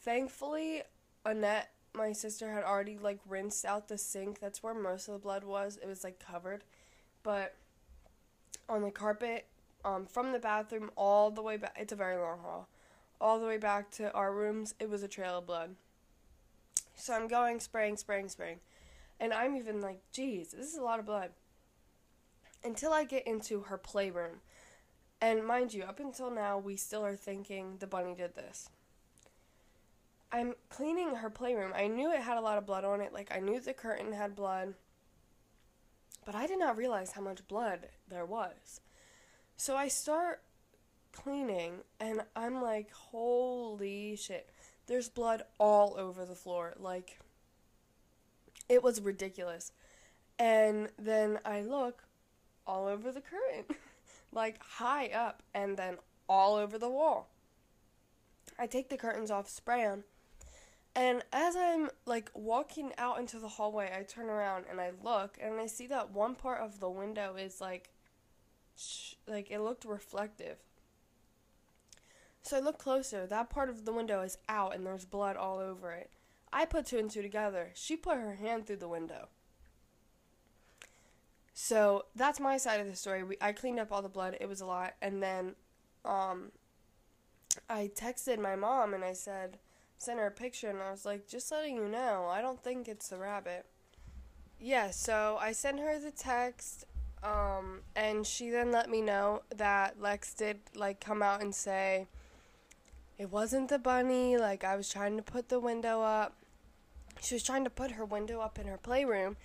Thankfully, 0.00 0.82
Annette, 1.24 1.70
my 1.96 2.12
sister, 2.12 2.52
had 2.52 2.64
already 2.64 2.98
like 2.98 3.20
rinsed 3.26 3.64
out 3.64 3.88
the 3.88 3.98
sink. 3.98 4.40
That's 4.40 4.62
where 4.62 4.74
most 4.74 5.08
of 5.08 5.14
the 5.14 5.20
blood 5.20 5.44
was. 5.44 5.78
It 5.82 5.88
was 5.88 6.04
like 6.04 6.18
covered, 6.18 6.64
but 7.22 7.54
on 8.68 8.82
the 8.82 8.90
carpet, 8.90 9.46
um, 9.84 10.06
from 10.06 10.32
the 10.32 10.38
bathroom 10.38 10.90
all 10.96 11.30
the 11.30 11.42
way 11.42 11.56
back. 11.56 11.76
It's 11.78 11.92
a 11.92 11.96
very 11.96 12.16
long 12.16 12.40
hall, 12.40 12.68
all 13.20 13.38
the 13.38 13.46
way 13.46 13.56
back 13.56 13.90
to 13.92 14.12
our 14.12 14.32
rooms. 14.32 14.74
It 14.80 14.90
was 14.90 15.02
a 15.02 15.08
trail 15.08 15.38
of 15.38 15.46
blood. 15.46 15.76
So 16.94 17.14
I'm 17.14 17.28
going 17.28 17.60
spraying, 17.60 17.96
spraying, 17.96 18.28
spraying, 18.28 18.60
and 19.20 19.32
I'm 19.32 19.56
even 19.56 19.80
like, 19.80 20.00
geez, 20.12 20.52
this 20.52 20.66
is 20.66 20.78
a 20.78 20.82
lot 20.82 20.98
of 20.98 21.06
blood. 21.06 21.30
Until 22.64 22.92
I 22.92 23.04
get 23.04 23.26
into 23.26 23.60
her 23.62 23.78
playroom 23.78 24.40
and 25.20 25.46
mind 25.46 25.72
you, 25.72 25.84
up 25.84 26.00
until 26.00 26.30
now, 26.30 26.58
we 26.58 26.76
still 26.76 27.04
are 27.04 27.14
thinking 27.14 27.76
the 27.78 27.86
bunny 27.86 28.14
did 28.14 28.34
this. 28.34 28.70
I'm 30.32 30.54
cleaning 30.68 31.14
her 31.14 31.30
playroom. 31.30 31.72
I 31.74 31.86
knew 31.86 32.12
it 32.12 32.20
had 32.20 32.36
a 32.36 32.42
lot 32.42 32.58
of 32.58 32.66
blood 32.66 32.84
on 32.84 33.00
it. 33.00 33.12
Like, 33.12 33.34
I 33.34 33.40
knew 33.40 33.60
the 33.60 33.72
curtain 33.72 34.12
had 34.12 34.34
blood. 34.34 34.74
But 36.24 36.34
I 36.34 36.46
did 36.46 36.58
not 36.58 36.76
realize 36.76 37.12
how 37.12 37.22
much 37.22 37.46
blood 37.46 37.88
there 38.08 38.26
was. 38.26 38.80
So 39.56 39.76
I 39.76 39.88
start 39.88 40.42
cleaning, 41.12 41.78
and 42.00 42.22
I'm 42.34 42.60
like, 42.60 42.92
holy 42.92 44.16
shit. 44.16 44.50
There's 44.86 45.08
blood 45.08 45.42
all 45.58 45.96
over 45.98 46.24
the 46.24 46.34
floor. 46.34 46.74
Like, 46.78 47.18
it 48.68 48.82
was 48.82 49.00
ridiculous. 49.00 49.72
And 50.38 50.88
then 50.98 51.38
I 51.44 51.62
look 51.62 52.04
all 52.66 52.86
over 52.86 53.12
the 53.12 53.20
curtain. 53.20 53.64
like 54.32 54.62
high 54.62 55.08
up 55.08 55.42
and 55.54 55.76
then 55.76 55.96
all 56.28 56.54
over 56.54 56.78
the 56.78 56.90
wall. 56.90 57.30
I 58.58 58.66
take 58.66 58.88
the 58.88 58.96
curtains 58.96 59.30
off, 59.30 59.48
spray 59.48 59.82
them, 59.82 60.04
and 60.96 61.22
as 61.30 61.54
I'm 61.54 61.90
like 62.06 62.30
walking 62.34 62.92
out 62.96 63.18
into 63.20 63.38
the 63.38 63.48
hallway, 63.48 63.92
I 63.94 64.02
turn 64.02 64.30
around 64.30 64.64
and 64.70 64.80
I 64.80 64.92
look 65.04 65.36
and 65.40 65.60
I 65.60 65.66
see 65.66 65.86
that 65.88 66.10
one 66.10 66.34
part 66.34 66.62
of 66.62 66.80
the 66.80 66.88
window 66.88 67.36
is 67.36 67.60
like 67.60 67.90
sh- 68.76 69.14
like 69.28 69.50
it 69.50 69.60
looked 69.60 69.84
reflective. 69.84 70.56
So 72.40 72.56
I 72.56 72.60
look 72.60 72.78
closer. 72.78 73.26
That 73.26 73.50
part 73.50 73.68
of 73.68 73.84
the 73.84 73.92
window 73.92 74.22
is 74.22 74.38
out 74.48 74.74
and 74.74 74.86
there's 74.86 75.04
blood 75.04 75.36
all 75.36 75.58
over 75.58 75.92
it. 75.92 76.10
I 76.50 76.64
put 76.64 76.86
two 76.86 76.98
and 76.98 77.10
two 77.10 77.20
together. 77.20 77.72
She 77.74 77.94
put 77.94 78.16
her 78.16 78.36
hand 78.36 78.66
through 78.66 78.76
the 78.76 78.88
window. 78.88 79.28
So 81.52 82.06
that's 82.14 82.40
my 82.40 82.56
side 82.56 82.80
of 82.80 82.86
the 82.86 82.96
story. 82.96 83.22
We, 83.22 83.36
I 83.40 83.52
cleaned 83.52 83.80
up 83.80 83.92
all 83.92 84.00
the 84.00 84.08
blood. 84.08 84.36
It 84.40 84.48
was 84.48 84.62
a 84.62 84.66
lot. 84.66 84.94
And 85.02 85.22
then 85.22 85.56
um, 86.06 86.52
I 87.68 87.90
texted 87.94 88.38
my 88.38 88.56
mom 88.56 88.94
and 88.94 89.04
I 89.04 89.12
said, 89.12 89.58
sent 89.98 90.18
her 90.18 90.26
a 90.26 90.30
picture 90.30 90.68
and 90.68 90.80
I 90.80 90.90
was 90.90 91.04
like, 91.04 91.26
just 91.26 91.50
letting 91.50 91.76
you 91.76 91.88
know, 91.88 92.26
I 92.30 92.40
don't 92.40 92.62
think 92.62 92.88
it's 92.88 93.08
the 93.08 93.16
rabbit. 93.16 93.66
Yeah, 94.58 94.90
so 94.90 95.38
I 95.40 95.52
sent 95.52 95.80
her 95.80 95.98
the 95.98 96.10
text 96.10 96.84
um, 97.22 97.80
and 97.94 98.26
she 98.26 98.50
then 98.50 98.70
let 98.70 98.88
me 98.88 99.00
know 99.00 99.42
that 99.54 100.00
Lex 100.00 100.34
did 100.34 100.60
like 100.74 101.00
come 101.00 101.22
out 101.22 101.42
and 101.42 101.54
say 101.54 102.06
it 103.18 103.30
wasn't 103.30 103.68
the 103.68 103.78
bunny, 103.78 104.36
like 104.36 104.64
I 104.64 104.76
was 104.76 104.88
trying 104.88 105.16
to 105.16 105.22
put 105.22 105.48
the 105.48 105.60
window 105.60 106.02
up. 106.02 106.34
She 107.20 107.34
was 107.34 107.42
trying 107.42 107.64
to 107.64 107.70
put 107.70 107.92
her 107.92 108.04
window 108.04 108.40
up 108.40 108.58
in 108.58 108.66
her 108.66 108.76
playroom 108.76 109.36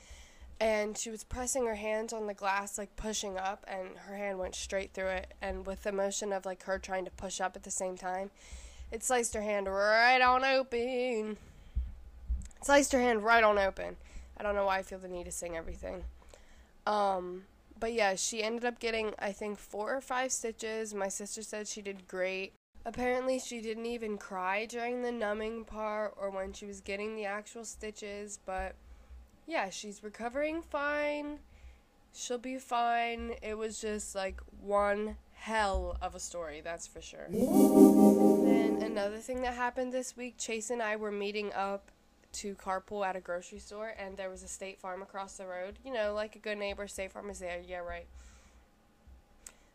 and 0.62 0.96
she 0.96 1.10
was 1.10 1.24
pressing 1.24 1.66
her 1.66 1.76
hands 1.76 2.14
on 2.14 2.28
the 2.28 2.36
glass 2.36 2.78
like 2.78 2.96
pushing 2.96 3.36
up 3.36 3.66
and 3.68 3.98
her 4.06 4.16
hand 4.16 4.38
went 4.38 4.54
straight 4.54 4.94
through 4.94 5.08
it 5.08 5.34
and 5.42 5.66
with 5.66 5.82
the 5.82 5.92
motion 5.92 6.32
of 6.32 6.46
like 6.46 6.64
her 6.64 6.78
trying 6.78 7.04
to 7.04 7.12
push 7.12 7.42
up 7.42 7.56
at 7.56 7.64
the 7.64 7.72
same 7.72 7.98
time 7.98 8.30
it 8.92 9.04
sliced 9.04 9.34
her 9.34 9.42
hand 9.42 9.68
right 9.68 10.22
on 10.22 10.44
open. 10.44 11.38
It 12.58 12.66
sliced 12.66 12.92
her 12.92 13.00
hand 13.00 13.24
right 13.24 13.44
on 13.44 13.58
open. 13.58 13.96
I 14.38 14.44
don't 14.44 14.56
know 14.56 14.66
why 14.66 14.80
i 14.80 14.82
feel 14.82 15.00
the 15.00 15.08
need 15.08 15.26
to 15.26 15.32
sing 15.32 15.56
everything. 15.56 16.04
Um 16.86 17.44
but 17.80 17.94
yeah 17.94 18.16
she 18.16 18.44
ended 18.44 18.64
up 18.64 18.80
getting 18.80 19.14
i 19.18 19.32
think 19.32 19.58
four 19.58 19.96
or 19.96 20.02
five 20.02 20.32
stitches. 20.32 20.94
My 20.94 21.08
sister 21.08 21.42
said 21.42 21.68
she 21.68 21.82
did 21.82 22.08
great. 22.08 22.54
Apparently 22.86 23.40
she 23.40 23.62
didn't 23.62 23.86
even 23.86 24.18
cry 24.18 24.66
during 24.66 25.04
the 25.04 25.12
numbing 25.12 25.66
part 25.66 26.16
or 26.20 26.30
when 26.30 26.54
she 26.54 26.66
was 26.66 26.82
getting 26.82 27.16
the 27.16 27.26
actual 27.26 27.64
stitches 27.64 28.40
but 28.46 28.76
yeah, 29.48 29.70
she's 29.70 30.04
recovering 30.04 30.62
fine. 30.62 31.40
She'll 32.14 32.38
be 32.38 32.58
fine. 32.58 33.34
It 33.42 33.58
was 33.58 33.80
just 33.80 34.16
like 34.16 34.42
one 34.62 35.18
hell 35.42 35.98
of 36.04 36.14
a 36.14 36.20
story, 36.20 36.62
that's 36.64 36.86
for 36.86 37.02
sure. 37.02 37.26
then 37.32 38.80
another 38.84 39.18
thing 39.18 39.42
that 39.42 39.56
happened 39.56 39.92
this 39.92 40.16
week, 40.16 40.36
Chase 40.38 40.70
and 40.70 40.84
I 40.84 40.96
were 40.96 41.12
meeting 41.12 41.52
up 41.54 41.90
to 42.34 42.54
carpool 42.54 43.04
at 43.04 43.16
a 43.16 43.20
grocery 43.20 43.58
store, 43.58 43.96
and 43.98 44.16
there 44.18 44.30
was 44.30 44.44
a 44.44 44.48
State 44.48 44.80
Farm 44.80 45.02
across 45.02 45.38
the 45.38 45.48
road. 45.48 45.80
You 45.84 45.94
know, 45.94 46.14
like 46.14 46.36
a 46.36 46.40
good 46.40 46.60
neighbor, 46.60 46.88
State 46.88 47.12
Farm 47.12 47.32
is 47.32 47.40
there. 47.40 47.60
Yeah, 47.68 47.80
right. 47.80 48.06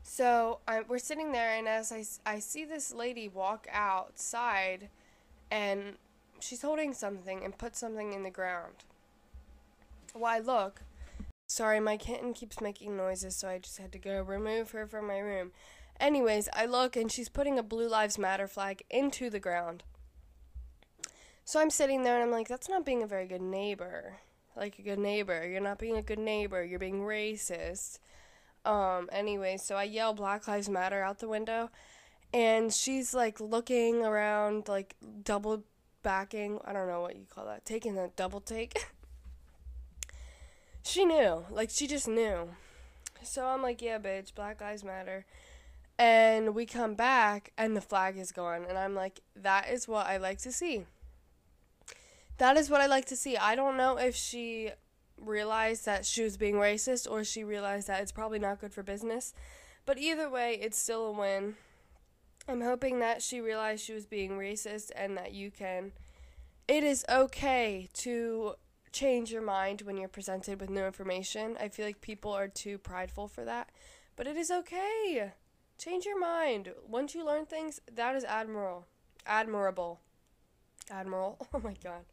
So 0.04 0.60
I, 0.68 0.82
we're 0.82 0.98
sitting 0.98 1.32
there, 1.32 1.50
and 1.50 1.66
as 1.66 1.90
I, 1.90 2.04
I 2.24 2.38
see 2.38 2.64
this 2.64 2.94
lady 2.94 3.28
walk 3.28 3.66
outside, 3.72 4.88
and 5.50 5.96
she's 6.38 6.62
holding 6.62 6.94
something 6.94 7.44
and 7.44 7.58
put 7.58 7.74
something 7.74 8.12
in 8.12 8.22
the 8.22 8.30
ground. 8.30 8.84
Why, 10.12 10.38
look. 10.38 10.82
Sorry, 11.46 11.78
my 11.78 11.96
kitten 11.96 12.34
keeps 12.34 12.60
making 12.60 12.96
noises, 12.96 13.36
so 13.36 13.48
I 13.48 13.58
just 13.58 13.78
had 13.78 13.92
to 13.92 13.98
go 13.98 14.22
remove 14.22 14.72
her 14.72 14.86
from 14.86 15.06
my 15.06 15.18
room. 15.18 15.52
Anyways, 15.98 16.48
I 16.52 16.66
look 16.66 16.96
and 16.96 17.10
she's 17.10 17.28
putting 17.28 17.58
a 17.58 17.62
Blue 17.62 17.88
Lives 17.88 18.18
Matter 18.18 18.46
flag 18.46 18.82
into 18.90 19.30
the 19.30 19.40
ground. 19.40 19.82
So 21.44 21.60
I'm 21.60 21.70
sitting 21.70 22.02
there 22.02 22.14
and 22.14 22.24
I'm 22.24 22.32
like, 22.32 22.48
that's 22.48 22.68
not 22.68 22.84
being 22.84 23.02
a 23.02 23.06
very 23.06 23.26
good 23.26 23.40
neighbor. 23.40 24.16
Like 24.56 24.78
a 24.78 24.82
good 24.82 24.98
neighbor. 24.98 25.46
You're 25.46 25.60
not 25.60 25.78
being 25.78 25.96
a 25.96 26.02
good 26.02 26.18
neighbor. 26.18 26.64
You're 26.64 26.80
being 26.80 27.02
racist. 27.02 28.00
Um, 28.64 29.08
anyway, 29.12 29.56
so 29.56 29.76
I 29.76 29.84
yell 29.84 30.12
Black 30.12 30.48
Lives 30.48 30.68
Matter 30.68 31.00
out 31.02 31.20
the 31.20 31.28
window. 31.28 31.70
And 32.34 32.72
she's 32.72 33.14
like 33.14 33.40
looking 33.40 34.04
around, 34.04 34.66
like 34.66 34.96
double 35.22 35.62
backing. 36.02 36.58
I 36.64 36.72
don't 36.72 36.88
know 36.88 37.00
what 37.00 37.16
you 37.16 37.26
call 37.32 37.46
that. 37.46 37.64
Taking 37.64 37.96
a 37.96 38.08
double 38.08 38.40
take. 38.40 38.84
she 40.86 41.04
knew. 41.04 41.44
Like, 41.50 41.70
she 41.70 41.86
just 41.86 42.08
knew. 42.08 42.50
So 43.22 43.46
I'm 43.46 43.62
like, 43.62 43.82
yeah, 43.82 43.98
bitch, 43.98 44.34
Black 44.34 44.60
Lives 44.60 44.84
Matter. 44.84 45.26
And 45.98 46.54
we 46.54 46.66
come 46.66 46.94
back, 46.94 47.52
and 47.56 47.76
the 47.76 47.80
flag 47.80 48.16
is 48.16 48.32
gone. 48.32 48.64
And 48.68 48.78
I'm 48.78 48.94
like, 48.94 49.20
that 49.34 49.70
is 49.70 49.88
what 49.88 50.06
I 50.06 50.18
like 50.18 50.38
to 50.40 50.52
see. 50.52 50.84
That 52.38 52.56
is 52.56 52.68
what 52.68 52.80
I 52.80 52.86
like 52.86 53.06
to 53.06 53.16
see. 53.16 53.36
I 53.36 53.54
don't 53.54 53.76
know 53.76 53.96
if 53.96 54.14
she 54.14 54.70
realized 55.18 55.86
that 55.86 56.04
she 56.04 56.22
was 56.22 56.36
being 56.36 56.56
racist 56.56 57.10
or 57.10 57.24
she 57.24 57.42
realized 57.42 57.88
that 57.88 58.02
it's 58.02 58.12
probably 58.12 58.38
not 58.38 58.60
good 58.60 58.72
for 58.72 58.82
business. 58.82 59.32
But 59.86 59.98
either 59.98 60.28
way, 60.28 60.58
it's 60.60 60.78
still 60.78 61.06
a 61.06 61.12
win. 61.12 61.54
I'm 62.48 62.60
hoping 62.60 63.00
that 63.00 63.22
she 63.22 63.40
realized 63.40 63.84
she 63.84 63.92
was 63.92 64.06
being 64.06 64.32
racist 64.32 64.90
and 64.94 65.16
that 65.16 65.32
you 65.32 65.50
can. 65.50 65.92
It 66.68 66.84
is 66.84 67.04
okay 67.08 67.88
to 67.94 68.54
change 68.96 69.30
your 69.30 69.42
mind 69.42 69.82
when 69.82 69.98
you're 69.98 70.08
presented 70.08 70.58
with 70.58 70.70
new 70.70 70.84
information. 70.84 71.56
I 71.60 71.68
feel 71.68 71.84
like 71.84 72.00
people 72.00 72.32
are 72.32 72.48
too 72.48 72.78
prideful 72.78 73.28
for 73.28 73.44
that. 73.44 73.70
But 74.16 74.26
it 74.26 74.36
is 74.36 74.50
okay. 74.50 75.32
Change 75.78 76.06
your 76.06 76.18
mind. 76.18 76.72
Once 76.88 77.14
you 77.14 77.24
learn 77.24 77.44
things, 77.44 77.80
that 77.92 78.16
is 78.16 78.24
admirable. 78.24 78.86
Admirable. 79.26 80.00
Admiral. 80.90 81.36
Oh 81.54 81.60
my 81.60 81.74
god. 81.84 82.04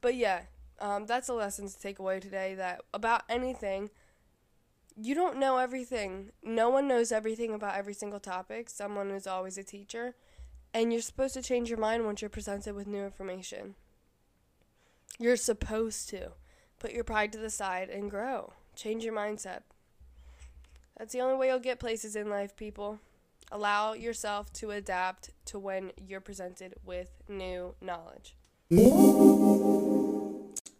But 0.00 0.16
yeah, 0.16 0.42
um, 0.80 1.06
that's 1.06 1.28
a 1.28 1.34
lesson 1.34 1.68
to 1.68 1.78
take 1.78 2.00
away 2.00 2.18
today 2.18 2.54
that 2.56 2.80
about 2.92 3.22
anything, 3.28 3.90
you 4.96 5.14
don't 5.14 5.38
know 5.38 5.58
everything. 5.58 6.32
No 6.42 6.70
one 6.70 6.88
knows 6.88 7.12
everything 7.12 7.54
about 7.54 7.76
every 7.76 7.94
single 7.94 8.20
topic. 8.20 8.68
Someone 8.68 9.10
is 9.10 9.28
always 9.28 9.58
a 9.58 9.62
teacher. 9.62 10.16
And 10.74 10.92
you're 10.92 11.02
supposed 11.02 11.34
to 11.34 11.42
change 11.42 11.70
your 11.70 11.78
mind 11.78 12.04
once 12.04 12.20
you're 12.20 12.28
presented 12.28 12.74
with 12.74 12.88
new 12.88 13.04
information. 13.04 13.76
You're 15.18 15.36
supposed 15.36 16.08
to. 16.10 16.32
Put 16.78 16.92
your 16.92 17.04
pride 17.04 17.32
to 17.32 17.38
the 17.38 17.50
side 17.50 17.88
and 17.88 18.10
grow. 18.10 18.52
Change 18.74 19.04
your 19.04 19.14
mindset. 19.14 19.60
That's 20.98 21.12
the 21.12 21.20
only 21.20 21.36
way 21.36 21.48
you'll 21.48 21.58
get 21.58 21.80
places 21.80 22.16
in 22.16 22.28
life, 22.28 22.56
people. 22.56 23.00
Allow 23.50 23.94
yourself 23.94 24.52
to 24.54 24.72
adapt 24.72 25.30
to 25.46 25.58
when 25.58 25.92
you're 25.96 26.20
presented 26.20 26.74
with 26.84 27.22
new 27.28 27.74
knowledge. 27.80 28.36
I 28.72 28.76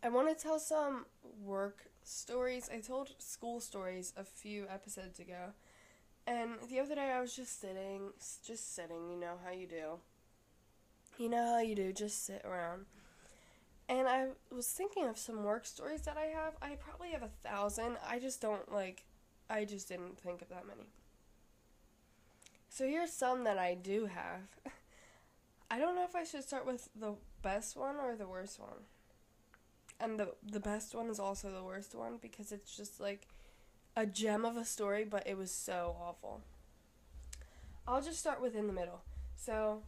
want 0.09 0.29
to 0.29 0.35
tell 0.35 0.59
some 0.59 1.07
work 1.43 1.87
stories. 2.03 2.69
I 2.73 2.81
told 2.81 3.15
school 3.19 3.61
stories 3.61 4.13
a 4.17 4.25
few 4.25 4.67
episodes 4.69 5.19
ago. 5.19 5.53
And 6.27 6.53
the 6.69 6.81
other 6.81 6.97
day 6.97 7.13
I 7.13 7.21
was 7.21 7.37
just 7.37 7.61
sitting, 7.61 8.13
just 8.45 8.75
sitting, 8.75 9.11
you 9.11 9.19
know 9.19 9.39
how 9.45 9.53
you 9.53 9.67
do. 9.67 10.01
You 11.19 11.29
know 11.29 11.55
how 11.55 11.61
you 11.61 11.75
do, 11.75 11.93
just 11.93 12.27
sit 12.27 12.43
around. 12.45 12.87
And 13.89 14.09
I 14.09 14.27
was 14.51 14.67
thinking 14.67 15.07
of 15.07 15.17
some 15.17 15.45
work 15.45 15.65
stories 15.65 16.03
that 16.03 16.17
I 16.17 16.27
have. 16.27 16.55
I 16.61 16.75
probably 16.75 17.11
have 17.11 17.23
a 17.23 17.49
thousand. 17.49 17.99
I 18.07 18.19
just 18.19 18.41
don't 18.41 18.73
like, 18.73 19.05
I 19.49 19.65
just 19.65 19.89
didn't 19.89 20.19
think 20.19 20.43
of 20.43 20.49
that 20.49 20.67
many. 20.67 20.89
So 22.69 22.87
here's 22.87 23.13
some 23.13 23.45
that 23.45 23.59
I 23.59 23.75
do 23.75 24.07
have. 24.07 24.43
I 25.71 25.79
don't 25.79 25.95
know 25.95 26.05
if 26.05 26.17
I 26.17 26.25
should 26.25 26.45
start 26.45 26.67
with 26.67 26.89
the 26.99 27.15
best 27.43 27.77
one 27.77 27.97
or 27.97 28.17
the 28.17 28.27
worst 28.27 28.59
one. 28.61 28.85
And 29.99 30.19
the 30.21 30.35
the 30.43 30.61
best 30.61 30.95
one 30.95 31.09
is 31.09 31.19
also 31.19 31.51
the 31.51 31.63
worst 31.63 31.95
one 31.95 32.19
because 32.21 32.53
it's 32.53 32.77
just 32.77 33.01
like 33.01 33.27
a 33.97 34.05
gem 34.05 34.45
of 34.45 34.57
a 34.57 34.65
story, 34.65 35.05
but 35.05 35.27
it 35.27 35.39
was 35.39 35.51
so 35.51 35.97
awful. 36.01 36.43
I'll 37.89 38.03
just 38.03 38.19
start 38.19 38.43
with 38.43 38.55
in 38.55 38.67
the 38.67 38.73
middle. 38.73 39.01
So, 39.37 39.83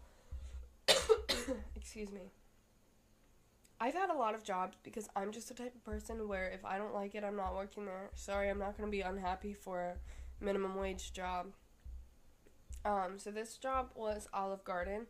excuse 1.76 2.10
me. 2.10 2.30
I've 3.80 3.94
had 3.94 4.10
a 4.10 4.14
lot 4.14 4.34
of 4.34 4.42
jobs 4.42 4.76
because 4.82 5.08
I'm 5.14 5.30
just 5.30 5.48
the 5.48 5.54
type 5.54 5.74
of 5.74 5.84
person 5.84 6.26
where 6.26 6.48
if 6.48 6.64
I 6.64 6.78
don't 6.78 6.94
like 6.94 7.14
it, 7.14 7.22
I'm 7.22 7.36
not 7.36 7.54
working 7.54 7.84
there. 7.84 8.10
Sorry, 8.14 8.48
I'm 8.48 8.58
not 8.58 8.76
going 8.76 8.88
to 8.88 8.90
be 8.90 9.02
unhappy 9.02 9.54
for 9.54 9.80
a 9.80 10.44
minimum 10.44 10.74
wage 10.74 11.12
job. 11.12 11.46
Um, 12.84 13.18
so 13.18 13.30
this 13.30 13.56
job 13.56 13.90
was 13.94 14.28
Olive 14.32 14.64
Garden. 14.64 15.06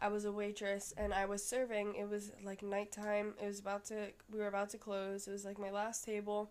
I 0.00 0.08
was 0.08 0.24
a 0.24 0.32
waitress 0.32 0.94
and 0.96 1.12
I 1.12 1.26
was 1.26 1.44
serving. 1.44 1.94
It 1.94 2.08
was 2.08 2.32
like 2.44 2.62
nighttime. 2.62 3.34
It 3.42 3.46
was 3.46 3.60
about 3.60 3.84
to 3.86 4.08
we 4.32 4.38
were 4.38 4.48
about 4.48 4.70
to 4.70 4.78
close. 4.78 5.26
It 5.26 5.32
was 5.32 5.44
like 5.44 5.58
my 5.58 5.70
last 5.70 6.04
table. 6.04 6.50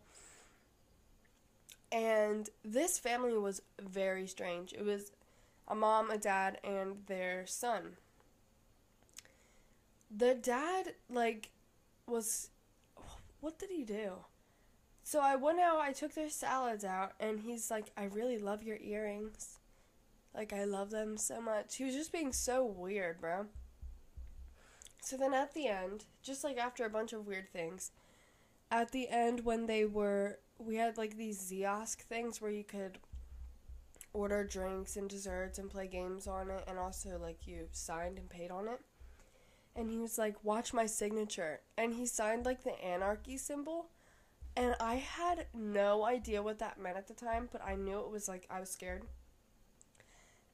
And 1.92 2.50
this 2.66 3.00
family 3.00 3.38
was 3.38 3.62
very 3.82 4.28
strange. 4.28 4.74
It 4.74 4.84
was 4.84 5.12
a 5.68 5.76
mom, 5.76 6.12
a 6.12 6.18
dad, 6.18 6.60
and 6.64 6.98
their 7.08 7.46
son. 7.48 7.98
The 10.16 10.36
dad 10.36 10.94
like 11.10 11.50
was 12.08 12.50
what 13.40 13.60
did 13.60 13.70
he 13.70 13.84
do? 13.84 14.14
So 15.04 15.22
I 15.22 15.36
went 15.36 15.60
out, 15.60 15.80
I 15.80 15.94
took 15.94 16.14
their 16.14 16.30
salads 16.30 16.84
out, 16.84 17.14
and 17.20 17.40
he's 17.40 17.72
like, 17.72 17.92
I 17.96 18.06
really 18.06 18.38
love 18.38 18.64
your 18.64 18.78
earrings. 18.78 19.60
Like, 20.36 20.52
I 20.52 20.66
love 20.66 20.90
them 20.90 21.16
so 21.16 21.40
much. 21.40 21.78
He 21.78 21.86
was 21.86 21.96
just 21.96 22.12
being 22.12 22.34
so 22.34 22.66
weird, 22.66 23.22
bro. 23.22 23.46
So 25.02 25.16
then 25.16 25.34
at 25.34 25.54
the 25.54 25.68
end, 25.68 26.06
just 26.22 26.44
like 26.44 26.58
after 26.58 26.86
a 26.86 26.90
bunch 26.90 27.14
of 27.14 27.26
weird 27.26 27.50
things, 27.54 27.92
at 28.70 28.92
the 28.92 29.08
end 29.08 29.46
when 29.46 29.66
they 29.66 29.86
were, 29.86 30.40
we 30.60 30.76
had 30.76 30.98
like 30.98 31.16
these 31.16 31.40
Ziosk 31.40 32.00
things 32.00 32.42
where 32.42 32.52
you 32.52 32.66
could 32.66 32.98
order 34.12 34.44
drinks 34.44 34.98
and 34.98 35.10
desserts 35.10 35.58
and 35.58 35.70
play 35.70 35.88
games 35.88 36.28
on 36.28 36.50
it, 36.50 36.66
and 36.68 36.78
also 36.78 37.18
like 37.22 37.48
you 37.48 37.70
signed 37.72 38.18
and 38.18 38.30
paid 38.30 38.52
on 38.52 38.68
it 38.68 38.82
and 39.78 39.90
he 39.90 39.98
was 39.98 40.18
like, 40.18 40.44
"Watch 40.44 40.74
my 40.74 40.88
signature," 40.88 41.62
and 41.78 41.94
he 41.94 42.06
signed 42.06 42.46
like 42.46 42.64
the 42.64 42.84
anarchy 42.84 43.38
symbol, 43.38 43.92
and 44.56 44.76
I 44.80 44.96
had 44.96 45.46
no 45.54 46.04
idea 46.04 46.42
what 46.42 46.60
that 46.60 46.80
meant 46.80 46.98
at 46.98 47.08
the 47.08 47.14
time, 47.14 47.48
but 47.52 47.64
I 47.64 47.76
knew 47.76 48.00
it 48.00 48.10
was 48.10 48.28
like 48.28 48.48
I 48.50 48.60
was 48.60 48.72
scared. 48.72 49.04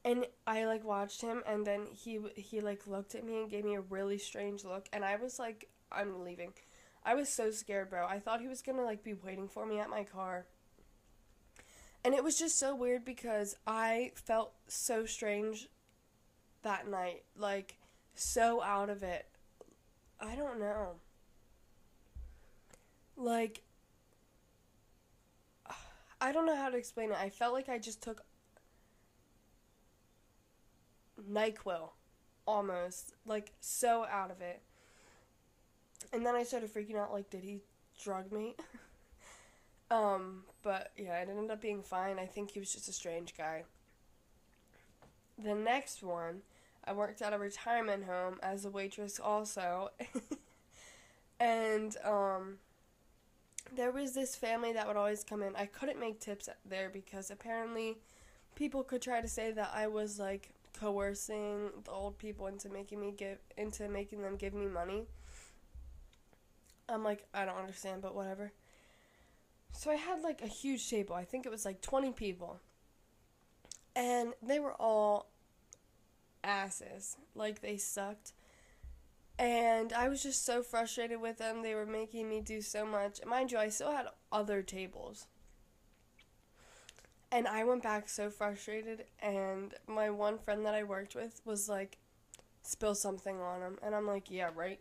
And 0.06 0.28
I 0.46 0.66
like 0.66 0.84
watched 0.84 1.22
him, 1.22 1.42
and 1.48 1.66
then 1.66 1.88
he 1.88 2.20
he 2.36 2.60
like 2.60 2.86
looked 2.86 3.16
at 3.16 3.26
me 3.26 3.38
and 3.40 3.50
gave 3.50 3.64
me 3.64 3.76
a 3.76 3.82
really 3.82 4.18
strange 4.18 4.66
look, 4.66 4.88
and 4.92 5.06
I 5.06 5.16
was 5.16 5.40
like, 5.40 5.70
"I'm 5.92 6.24
leaving." 6.24 6.54
I 7.06 7.16
was 7.16 7.30
so 7.30 7.52
scared, 7.52 7.90
bro. 7.90 8.06
I 8.06 8.20
thought 8.20 8.42
he 8.42 8.48
was 8.48 8.62
gonna 8.62 8.84
like 8.84 9.04
be 9.04 9.14
waiting 9.14 9.48
for 9.48 9.66
me 9.66 9.80
at 9.80 9.90
my 9.90 10.04
car. 10.04 10.46
And 12.06 12.14
it 12.14 12.24
was 12.24 12.38
just 12.38 12.60
so 12.60 12.76
weird 12.76 13.06
because 13.06 13.56
I 13.66 14.12
felt 14.16 14.54
so 14.68 15.06
strange 15.06 15.70
that 16.64 16.88
night. 16.88 17.24
Like 17.38 17.76
so 18.16 18.62
out 18.62 18.90
of 18.90 19.04
it. 19.04 19.26
I 20.20 20.36
don't 20.36 20.60
know. 20.60 20.94
Like, 23.18 23.62
I 26.22 26.32
don't 26.32 26.46
know 26.46 26.56
how 26.56 26.70
to 26.70 26.78
explain 26.78 27.12
it. 27.12 27.18
I 27.20 27.30
felt 27.30 27.54
like 27.54 27.70
I 27.70 27.78
just 27.78 28.02
took 28.02 28.24
NyQuil 31.30 31.90
almost. 32.48 33.14
Like, 33.26 33.52
so 33.60 34.06
out 34.10 34.32
of 34.32 34.42
it. 34.42 34.62
And 36.12 36.26
then 36.26 36.36
I 36.36 36.44
started 36.44 36.74
freaking 36.74 36.98
out 36.98 37.12
like, 37.12 37.30
did 37.30 37.44
he 37.44 37.62
drug 38.02 38.32
me? 38.32 38.56
um, 39.92 40.44
but 40.62 40.92
yeah, 40.98 41.20
it 41.22 41.30
ended 41.30 41.52
up 41.52 41.62
being 41.62 41.82
fine. 41.82 42.20
I 42.20 42.26
think 42.26 42.52
he 42.52 42.60
was 42.60 42.72
just 42.72 42.88
a 42.88 42.94
strange 42.94 43.36
guy. 43.38 43.64
The 45.44 45.56
next 45.56 46.04
one 46.04 46.42
I 46.86 46.94
worked 46.94 47.22
at 47.22 47.34
a 47.34 47.38
retirement 47.38 48.06
home 48.06 48.40
as 48.44 48.66
a 48.66 48.70
waitress 48.70 49.20
also. 49.20 49.90
and 51.40 51.98
um 52.04 52.58
there 53.76 53.92
was 53.92 54.14
this 54.14 54.36
family 54.36 54.74
that 54.74 54.88
would 54.88 54.98
always 54.98 55.24
come 55.24 55.42
in. 55.42 55.56
I 55.56 55.66
couldn't 55.66 56.00
make 56.00 56.20
tips 56.20 56.50
there 56.66 56.90
because 56.90 57.32
apparently 57.32 57.98
people 58.56 58.84
could 58.84 59.02
try 59.02 59.22
to 59.22 59.28
say 59.28 59.52
that 59.52 59.72
I 59.74 59.88
was 59.88 60.20
like 60.20 60.50
coercing 60.80 61.70
the 61.84 61.92
old 61.92 62.18
people 62.18 62.48
into 62.48 62.70
making 62.70 63.00
me 63.00 63.14
give 63.16 63.38
into 63.58 63.88
making 63.88 64.22
them 64.22 64.36
give 64.36 64.54
me 64.54 64.68
money. 64.68 65.06
I'm 66.90 67.04
like, 67.04 67.26
I 67.34 67.46
don't 67.46 67.58
understand, 67.58 68.02
but 68.02 68.14
whatever. 68.14 68.52
So 69.72 69.90
I 69.90 69.96
had 69.96 70.22
like 70.22 70.42
a 70.42 70.48
huge 70.48 70.88
table. 70.90 71.16
I 71.16 71.24
think 71.24 71.46
it 71.46 71.52
was 71.52 71.66
like 71.66 71.82
20 71.82 72.12
people. 72.12 72.60
And 73.96 74.34
they 74.42 74.60
were 74.60 74.74
all 74.74 75.28
asses. 76.44 77.18
Like 77.36 77.62
they 77.62 77.78
sucked. 77.78 78.34
And 79.40 79.92
I 79.94 80.10
was 80.10 80.22
just 80.22 80.46
so 80.46 80.62
frustrated 80.62 81.20
with 81.20 81.38
them. 81.38 81.64
They 81.64 81.74
were 81.74 81.86
making 81.86 82.30
me 82.30 82.42
do 82.42 82.62
so 82.62 82.86
much. 82.86 83.20
Mind 83.26 83.52
you, 83.52 83.58
I 83.58 83.70
still 83.70 83.92
had 83.92 84.08
other 84.32 84.62
tables. 84.62 85.28
And 87.32 87.48
I 87.48 87.64
went 87.64 87.82
back 87.82 88.10
so 88.10 88.30
frustrated, 88.30 89.06
and 89.20 89.74
my 89.88 90.12
one 90.12 90.38
friend 90.38 90.64
that 90.68 90.76
I 90.76 90.84
worked 90.84 91.16
with 91.16 91.42
was 91.46 91.68
like, 91.68 91.98
spill 92.62 92.94
something 92.94 93.42
on 93.42 93.62
him. 93.62 93.80
And 93.82 93.96
I'm 93.96 94.06
like, 94.06 94.30
yeah, 94.30 94.52
right. 94.56 94.80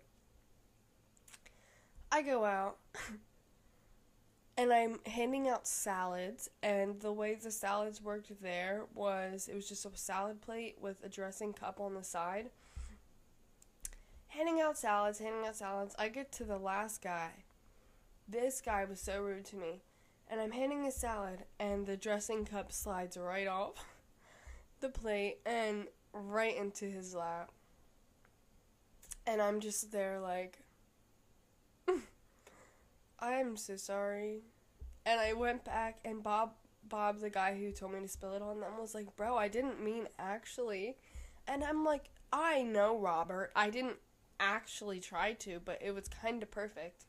I 2.10 2.20
go 2.20 2.44
out. 2.44 2.76
and 4.56 4.72
I'm 4.72 4.98
handing 5.06 5.48
out 5.48 5.66
salads, 5.66 6.50
and 6.62 7.00
the 7.00 7.12
way 7.12 7.34
the 7.34 7.50
salads 7.50 8.02
worked 8.02 8.30
there 8.42 8.84
was 8.94 9.48
it 9.48 9.54
was 9.54 9.68
just 9.68 9.86
a 9.86 9.90
salad 9.94 10.40
plate 10.40 10.76
with 10.80 11.02
a 11.02 11.08
dressing 11.08 11.52
cup 11.52 11.80
on 11.80 11.94
the 11.94 12.04
side. 12.04 12.50
Handing 14.28 14.60
out 14.60 14.78
salads, 14.78 15.18
handing 15.18 15.46
out 15.46 15.56
salads. 15.56 15.94
I 15.98 16.08
get 16.08 16.32
to 16.32 16.44
the 16.44 16.58
last 16.58 17.02
guy. 17.02 17.30
This 18.28 18.60
guy 18.60 18.84
was 18.84 19.00
so 19.00 19.20
rude 19.22 19.44
to 19.46 19.56
me. 19.56 19.82
And 20.28 20.40
I'm 20.40 20.52
handing 20.52 20.86
a 20.86 20.90
salad, 20.90 21.44
and 21.58 21.86
the 21.86 21.96
dressing 21.96 22.46
cup 22.46 22.72
slides 22.72 23.18
right 23.18 23.46
off 23.46 23.84
the 24.80 24.88
plate 24.88 25.38
and 25.44 25.86
right 26.12 26.56
into 26.56 26.86
his 26.86 27.14
lap. 27.14 27.52
And 29.26 29.42
I'm 29.42 29.60
just 29.60 29.92
there 29.92 30.20
like, 30.20 30.60
I'm 33.22 33.56
so 33.56 33.76
sorry. 33.76 34.40
And 35.06 35.20
I 35.20 35.32
went 35.32 35.64
back 35.64 35.98
and 36.04 36.22
Bob 36.22 36.54
Bob 36.88 37.20
the 37.20 37.30
guy 37.30 37.56
who 37.56 37.70
told 37.70 37.92
me 37.92 38.00
to 38.00 38.08
spill 38.08 38.32
it 38.32 38.42
on 38.42 38.60
them 38.60 38.72
was 38.78 38.94
like, 38.94 39.14
"Bro, 39.16 39.36
I 39.36 39.48
didn't 39.48 39.82
mean 39.82 40.08
actually." 40.18 40.98
And 41.46 41.62
I'm 41.64 41.84
like, 41.84 42.10
"I 42.32 42.62
know, 42.62 42.98
Robert. 42.98 43.52
I 43.56 43.70
didn't 43.70 43.98
actually 44.40 45.00
try 45.00 45.32
to, 45.34 45.60
but 45.60 45.80
it 45.80 45.92
was 45.92 46.08
kind 46.08 46.42
of 46.42 46.50
perfect." 46.50 47.06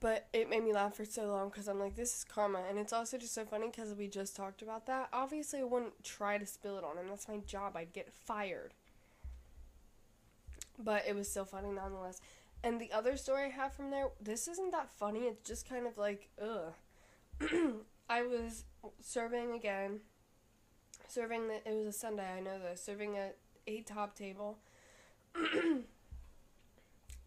But 0.00 0.26
it 0.32 0.50
made 0.50 0.64
me 0.64 0.72
laugh 0.72 0.96
for 0.96 1.04
so 1.04 1.26
long 1.28 1.48
because 1.48 1.68
I'm 1.68 1.78
like, 1.78 1.94
this 1.94 2.12
is 2.12 2.24
karma. 2.24 2.64
And 2.68 2.76
it's 2.76 2.92
also 2.92 3.16
just 3.18 3.34
so 3.34 3.44
funny 3.44 3.68
because 3.68 3.94
we 3.94 4.08
just 4.08 4.34
talked 4.34 4.60
about 4.60 4.86
that. 4.86 5.08
Obviously, 5.12 5.60
I 5.60 5.62
wouldn't 5.62 6.02
try 6.02 6.38
to 6.38 6.44
spill 6.44 6.76
it 6.76 6.82
on 6.82 6.98
him. 6.98 7.06
That's 7.08 7.28
my 7.28 7.36
job. 7.46 7.76
I'd 7.76 7.92
get 7.92 8.12
fired. 8.12 8.74
But 10.76 11.04
it 11.06 11.14
was 11.14 11.30
still 11.30 11.44
funny 11.44 11.70
nonetheless. 11.70 12.20
And 12.64 12.80
the 12.80 12.92
other 12.92 13.16
story 13.16 13.46
I 13.46 13.48
have 13.48 13.74
from 13.74 13.90
there, 13.90 14.08
this 14.20 14.46
isn't 14.46 14.70
that 14.70 14.90
funny. 14.90 15.20
It's 15.20 15.48
just 15.48 15.68
kind 15.68 15.86
of 15.86 15.98
like, 15.98 16.28
ugh. 16.40 16.74
I 18.08 18.22
was 18.22 18.64
serving 19.00 19.52
again. 19.52 20.00
Serving 21.08 21.48
the, 21.48 21.56
it 21.68 21.74
was 21.74 21.86
a 21.86 21.92
Sunday, 21.92 22.30
I 22.36 22.40
know 22.40 22.58
this. 22.58 22.82
Serving 22.82 23.16
at 23.18 23.36
a 23.66 23.80
top 23.80 24.14
table. 24.16 24.58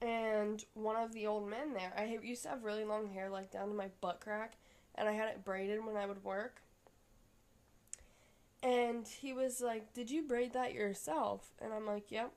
and 0.01 0.63
one 0.73 0.95
of 0.95 1.13
the 1.13 1.27
old 1.27 1.49
men 1.49 1.73
there, 1.73 1.93
I 1.97 2.17
used 2.23 2.43
to 2.43 2.49
have 2.49 2.63
really 2.63 2.85
long 2.85 3.09
hair, 3.09 3.29
like 3.29 3.51
down 3.51 3.67
to 3.69 3.73
my 3.73 3.89
butt 3.99 4.21
crack. 4.21 4.53
and 4.95 5.09
I 5.09 5.11
had 5.11 5.27
it 5.29 5.43
braided 5.43 5.85
when 5.85 5.97
I 5.97 6.05
would 6.05 6.23
work. 6.23 6.61
And 8.63 9.07
he 9.07 9.33
was 9.33 9.61
like, 9.61 9.93
Did 9.93 10.09
you 10.09 10.23
braid 10.23 10.53
that 10.53 10.73
yourself? 10.73 11.51
And 11.61 11.73
I'm 11.73 11.85
like, 11.85 12.11
Yep. 12.11 12.31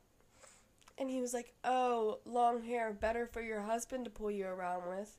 And 0.98 1.10
he 1.10 1.20
was 1.20 1.32
like, 1.32 1.54
Oh, 1.64 2.18
long 2.24 2.62
hair, 2.62 2.92
better 2.92 3.26
for 3.26 3.40
your 3.40 3.62
husband 3.62 4.04
to 4.04 4.10
pull 4.10 4.30
you 4.30 4.46
around 4.46 4.88
with. 4.88 5.16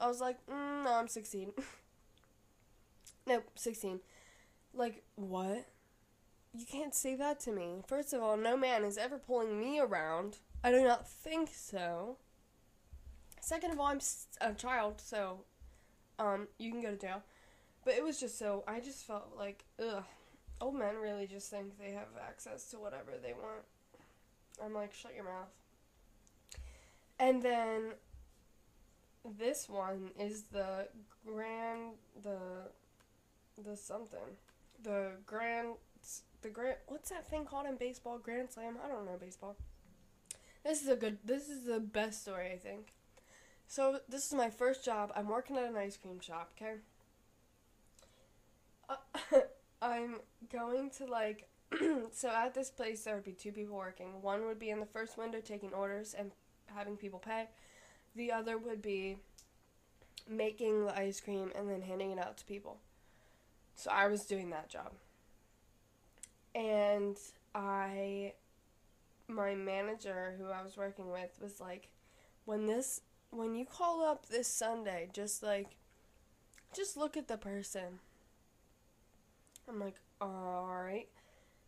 I 0.00 0.08
was 0.08 0.20
like, 0.20 0.44
mm, 0.46 0.84
No, 0.84 0.94
I'm 0.94 1.08
16. 1.08 1.52
nope, 3.26 3.44
16. 3.54 4.00
Like, 4.74 5.02
what? 5.14 5.66
You 6.54 6.66
can't 6.66 6.94
say 6.94 7.14
that 7.14 7.40
to 7.40 7.52
me. 7.52 7.82
First 7.86 8.12
of 8.12 8.22
all, 8.22 8.36
no 8.36 8.56
man 8.56 8.84
is 8.84 8.98
ever 8.98 9.18
pulling 9.18 9.58
me 9.58 9.78
around. 9.78 10.38
I 10.62 10.70
do 10.70 10.82
not 10.82 11.08
think 11.08 11.50
so. 11.52 12.18
Second 13.40 13.72
of 13.72 13.80
all, 13.80 13.86
I'm 13.86 14.00
a 14.40 14.52
child, 14.52 15.00
so 15.00 15.40
um, 16.18 16.48
you 16.58 16.70
can 16.70 16.80
go 16.80 16.90
to 16.90 16.96
jail. 16.96 17.22
But 17.84 17.94
it 17.94 18.04
was 18.04 18.20
just 18.20 18.38
so 18.38 18.62
I 18.68 18.80
just 18.80 19.04
felt 19.04 19.32
like 19.36 19.64
ugh, 19.80 20.04
old 20.60 20.76
men 20.76 20.96
really 20.96 21.26
just 21.26 21.50
think 21.50 21.78
they 21.78 21.90
have 21.90 22.08
access 22.24 22.70
to 22.70 22.78
whatever 22.78 23.12
they 23.20 23.32
want. 23.32 23.64
I'm 24.62 24.74
like, 24.74 24.92
shut 24.92 25.14
your 25.14 25.24
mouth. 25.24 25.48
And 27.18 27.42
then 27.42 27.92
this 29.38 29.68
one 29.68 30.10
is 30.18 30.44
the 30.52 30.88
grand 31.24 31.92
the 32.22 32.38
the 33.62 33.76
something. 33.76 34.36
The 34.82 35.12
grand 35.26 35.74
the 36.42 36.48
grand 36.48 36.76
what's 36.86 37.10
that 37.10 37.28
thing 37.28 37.44
called 37.44 37.66
in 37.66 37.76
baseball? 37.76 38.18
Grand 38.18 38.50
slam? 38.50 38.76
I 38.84 38.88
don't 38.88 39.06
know 39.06 39.16
baseball. 39.20 39.56
This 40.64 40.82
is 40.82 40.88
a 40.88 40.96
good 40.96 41.18
this 41.24 41.48
is 41.48 41.64
the 41.64 41.80
best 41.80 42.22
story 42.22 42.50
i 42.52 42.56
think. 42.56 42.92
So 43.68 44.00
this 44.08 44.26
is 44.26 44.34
my 44.34 44.50
first 44.50 44.84
job. 44.84 45.12
I'm 45.14 45.28
working 45.28 45.56
at 45.56 45.64
an 45.64 45.76
ice 45.76 45.96
cream 45.96 46.20
shop 46.20 46.52
okay? 46.60 46.74
Uh, 48.88 48.96
i'm 49.82 50.16
going 50.52 50.90
to 50.90 51.06
like 51.06 51.48
so 52.12 52.28
at 52.28 52.54
this 52.54 52.70
place 52.70 53.04
there 53.04 53.14
would 53.14 53.24
be 53.24 53.32
two 53.32 53.52
people 53.52 53.76
working 53.76 54.20
one 54.22 54.44
would 54.46 54.58
be 54.58 54.70
in 54.70 54.80
the 54.80 54.86
first 54.86 55.16
window 55.16 55.40
taking 55.40 55.72
orders 55.72 56.14
and 56.14 56.30
having 56.74 56.96
people 56.96 57.18
pay 57.18 57.48
the 58.14 58.30
other 58.30 58.58
would 58.58 58.82
be 58.82 59.16
making 60.28 60.86
the 60.86 60.96
ice 60.98 61.20
cream 61.20 61.50
and 61.56 61.68
then 61.68 61.82
handing 61.82 62.10
it 62.10 62.18
out 62.18 62.36
to 62.36 62.44
people 62.44 62.78
so 63.74 63.90
i 63.90 64.06
was 64.06 64.24
doing 64.24 64.50
that 64.50 64.68
job 64.68 64.92
and 66.54 67.16
I 67.54 68.34
my 69.28 69.54
manager 69.54 70.34
who 70.38 70.46
I 70.46 70.62
was 70.62 70.76
working 70.76 71.10
with 71.10 71.38
was 71.40 71.60
like 71.60 71.88
when 72.44 72.66
this 72.66 73.00
when 73.30 73.54
you 73.54 73.64
call 73.64 74.04
up 74.04 74.26
this 74.26 74.48
sundae 74.48 75.08
just 75.12 75.42
like 75.42 75.76
just 76.74 76.96
look 76.96 77.16
at 77.16 77.28
the 77.28 77.36
person. 77.36 78.00
I'm 79.68 79.78
like, 79.78 79.96
all 80.20 80.66
right. 80.66 81.06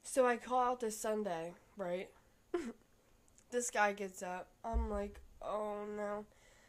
So 0.05 0.27
I 0.27 0.37
call 0.37 0.61
out 0.61 0.81
this 0.81 1.01
sundae, 1.01 1.53
right? 1.77 2.11
this 3.51 3.71
guy 3.71 3.95
gets 3.95 4.23
up. 4.23 4.49
I'm 4.65 4.91
like, 4.91 5.19
oh 5.43 5.79
no. 5.97 6.27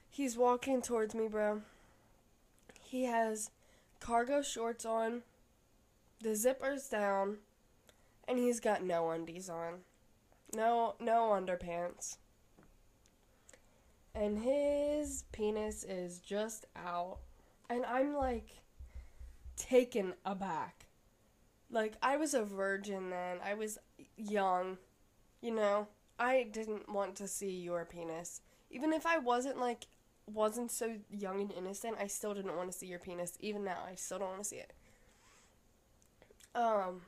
He's 0.09 0.37
walking 0.37 0.81
towards 0.81 1.13
me, 1.13 1.27
bro. 1.27 1.61
He 2.81 3.03
has 3.03 3.51
cargo 3.99 4.41
shorts 4.41 4.85
on, 4.85 5.23
the 6.21 6.33
zipper's 6.33 6.87
down, 6.87 7.37
and 8.27 8.39
he's 8.39 8.61
got 8.61 8.83
no 8.83 9.09
undies 9.11 9.49
on. 9.49 9.79
No 10.55 10.95
no 11.01 11.31
underpants. 11.31 12.17
And 14.15 14.39
his 14.39 15.25
penis 15.33 15.83
is 15.83 16.19
just 16.19 16.65
out. 16.75 17.17
And 17.69 17.85
I'm 17.85 18.15
like 18.15 18.61
taken 19.57 20.13
aback. 20.25 20.84
Like 21.69 21.93
I 22.01 22.17
was 22.17 22.33
a 22.33 22.43
virgin 22.43 23.09
then. 23.09 23.37
I 23.43 23.53
was 23.53 23.77
young. 24.17 24.77
You 25.41 25.51
know, 25.51 25.87
I 26.19 26.47
didn't 26.51 26.89
want 26.89 27.15
to 27.17 27.27
see 27.27 27.51
your 27.51 27.85
penis. 27.85 28.41
Even 28.69 28.93
if 28.93 29.05
I 29.05 29.17
wasn't 29.17 29.59
like 29.59 29.87
wasn't 30.27 30.71
so 30.71 30.95
young 31.09 31.41
and 31.41 31.51
innocent, 31.51 31.97
I 31.99 32.07
still 32.07 32.33
didn't 32.33 32.55
want 32.55 32.71
to 32.71 32.77
see 32.77 32.87
your 32.87 32.99
penis. 32.99 33.37
Even 33.39 33.63
now, 33.63 33.79
I 33.89 33.95
still 33.95 34.19
don't 34.19 34.29
want 34.29 34.43
to 34.43 34.49
see 34.49 34.57
it. 34.57 34.73
Um, 36.55 37.01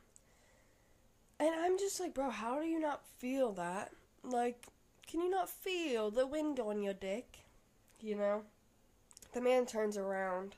and 1.39 1.49
I'm 1.55 1.77
just 1.77 1.99
like, 1.99 2.13
bro, 2.13 2.29
how 2.29 2.59
do 2.59 2.67
you 2.67 2.79
not 2.79 3.01
feel 3.17 3.53
that? 3.53 3.91
Like, 4.23 4.67
can 5.07 5.21
you 5.21 5.29
not 5.29 5.49
feel 5.49 6.11
the 6.11 6.27
wind 6.27 6.59
on 6.59 6.83
your 6.83 6.93
dick? 6.93 7.39
You 8.01 8.15
know? 8.15 8.41
The 9.33 9.41
man 9.41 9.65
turns 9.65 9.97
around, 9.97 10.55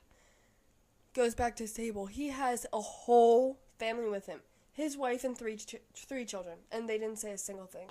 goes 1.14 1.36
back 1.36 1.56
to 1.58 1.64
his 1.64 1.74
table. 1.74 2.06
He 2.06 2.30
has 2.30 2.66
a 2.74 2.80
whole 2.80 3.60
family 3.80 4.10
with 4.10 4.28
him 4.28 4.42
his 4.80 4.96
wife 4.96 5.26
and 5.26 5.38
three, 5.38 5.58
ch- 5.58 5.76
three 5.94 6.24
children, 6.24 6.60
and 6.72 6.88
they 6.88 6.98
didn't 6.98 7.20
say 7.20 7.32
a 7.32 7.38
single 7.38 7.66
thing. 7.66 7.90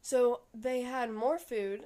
So 0.00 0.40
they 0.54 0.80
had 0.80 1.10
more 1.10 1.38
food, 1.38 1.84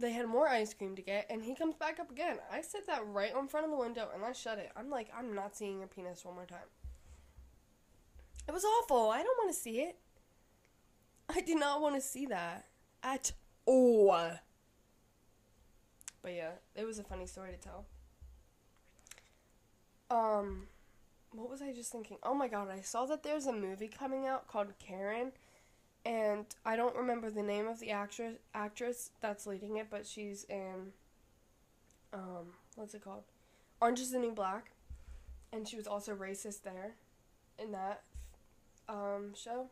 they 0.00 0.12
had 0.12 0.26
more 0.26 0.48
ice 0.48 0.72
cream 0.72 0.96
to 0.96 1.02
get, 1.02 1.26
and 1.28 1.42
he 1.42 1.54
comes 1.54 1.74
back 1.74 2.00
up 2.00 2.10
again. 2.10 2.38
I 2.50 2.62
set 2.62 2.86
that 2.86 3.06
right 3.06 3.34
in 3.38 3.46
front 3.46 3.66
of 3.66 3.70
the 3.70 3.76
window 3.76 4.08
and 4.14 4.24
I 4.24 4.32
shut 4.32 4.58
it. 4.58 4.70
I'm 4.74 4.88
like, 4.88 5.08
I'm 5.16 5.34
not 5.34 5.54
seeing 5.54 5.80
your 5.80 5.88
penis 5.88 6.24
one 6.24 6.34
more 6.34 6.46
time. 6.46 6.58
It 8.48 8.52
was 8.52 8.64
awful. 8.64 9.10
I 9.10 9.22
don't 9.22 9.36
want 9.36 9.54
to 9.54 9.60
see 9.60 9.80
it. 9.80 9.96
I 11.28 11.42
do 11.42 11.56
not 11.56 11.82
want 11.82 11.94
to 11.94 12.00
see 12.00 12.24
that 12.26 12.64
at 13.02 13.32
all. 13.66 14.30
But 16.22 16.32
yeah, 16.32 16.52
it 16.74 16.86
was 16.86 16.98
a 16.98 17.04
funny 17.04 17.26
story 17.26 17.50
to 17.52 17.58
tell. 17.58 17.84
Um, 20.10 20.68
what 21.32 21.50
was 21.50 21.62
I 21.62 21.72
just 21.72 21.92
thinking? 21.92 22.18
Oh 22.22 22.34
my 22.34 22.48
god, 22.48 22.68
I 22.70 22.80
saw 22.80 23.06
that 23.06 23.22
there's 23.22 23.46
a 23.46 23.52
movie 23.52 23.88
coming 23.88 24.26
out 24.26 24.46
called 24.48 24.72
Karen, 24.78 25.32
and 26.04 26.46
I 26.64 26.76
don't 26.76 26.96
remember 26.96 27.30
the 27.30 27.42
name 27.42 27.66
of 27.66 27.80
the 27.80 27.90
actress 27.90 28.36
actress 28.54 29.10
that's 29.20 29.46
leading 29.46 29.76
it, 29.76 29.88
but 29.90 30.06
she's 30.06 30.44
in 30.44 30.92
um, 32.12 32.54
what's 32.76 32.94
it 32.94 33.02
called? 33.02 33.24
Orange 33.80 34.00
is 34.00 34.10
the 34.10 34.18
New 34.18 34.32
Black, 34.32 34.72
and 35.52 35.68
she 35.68 35.76
was 35.76 35.86
also 35.86 36.14
racist 36.14 36.62
there 36.62 36.94
in 37.58 37.72
that 37.72 38.02
um, 38.88 39.34
show. 39.34 39.68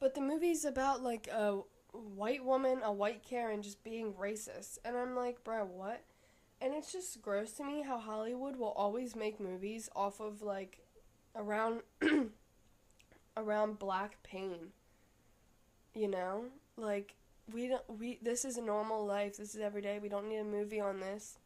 But 0.00 0.14
the 0.14 0.20
movie's 0.20 0.64
about 0.64 1.02
like 1.02 1.28
a 1.28 1.60
white 1.92 2.44
woman, 2.44 2.80
a 2.82 2.92
white 2.92 3.22
Karen, 3.22 3.62
just 3.62 3.82
being 3.84 4.12
racist, 4.14 4.78
and 4.84 4.96
I'm 4.96 5.14
like, 5.14 5.44
bro, 5.44 5.64
what? 5.64 6.02
And 6.60 6.74
it's 6.74 6.92
just 6.92 7.20
gross 7.20 7.52
to 7.52 7.64
me 7.64 7.82
how 7.82 7.98
Hollywood 7.98 8.56
will 8.56 8.72
always 8.72 9.14
make 9.14 9.38
movies 9.40 9.88
off 9.94 10.20
of 10.20 10.42
like 10.42 10.80
around 11.34 11.82
around 13.36 13.78
black 13.78 14.22
pain. 14.22 14.72
You 15.94 16.08
know, 16.08 16.44
like 16.76 17.14
we 17.52 17.68
don't 17.68 17.98
we 17.98 18.18
this 18.22 18.44
is 18.44 18.56
a 18.56 18.62
normal 18.62 19.04
life. 19.04 19.36
This 19.36 19.54
is 19.54 19.60
every 19.60 19.82
day. 19.82 19.98
We 20.00 20.08
don't 20.08 20.28
need 20.28 20.38
a 20.38 20.44
movie 20.44 20.80
on 20.80 21.00
this. 21.00 21.38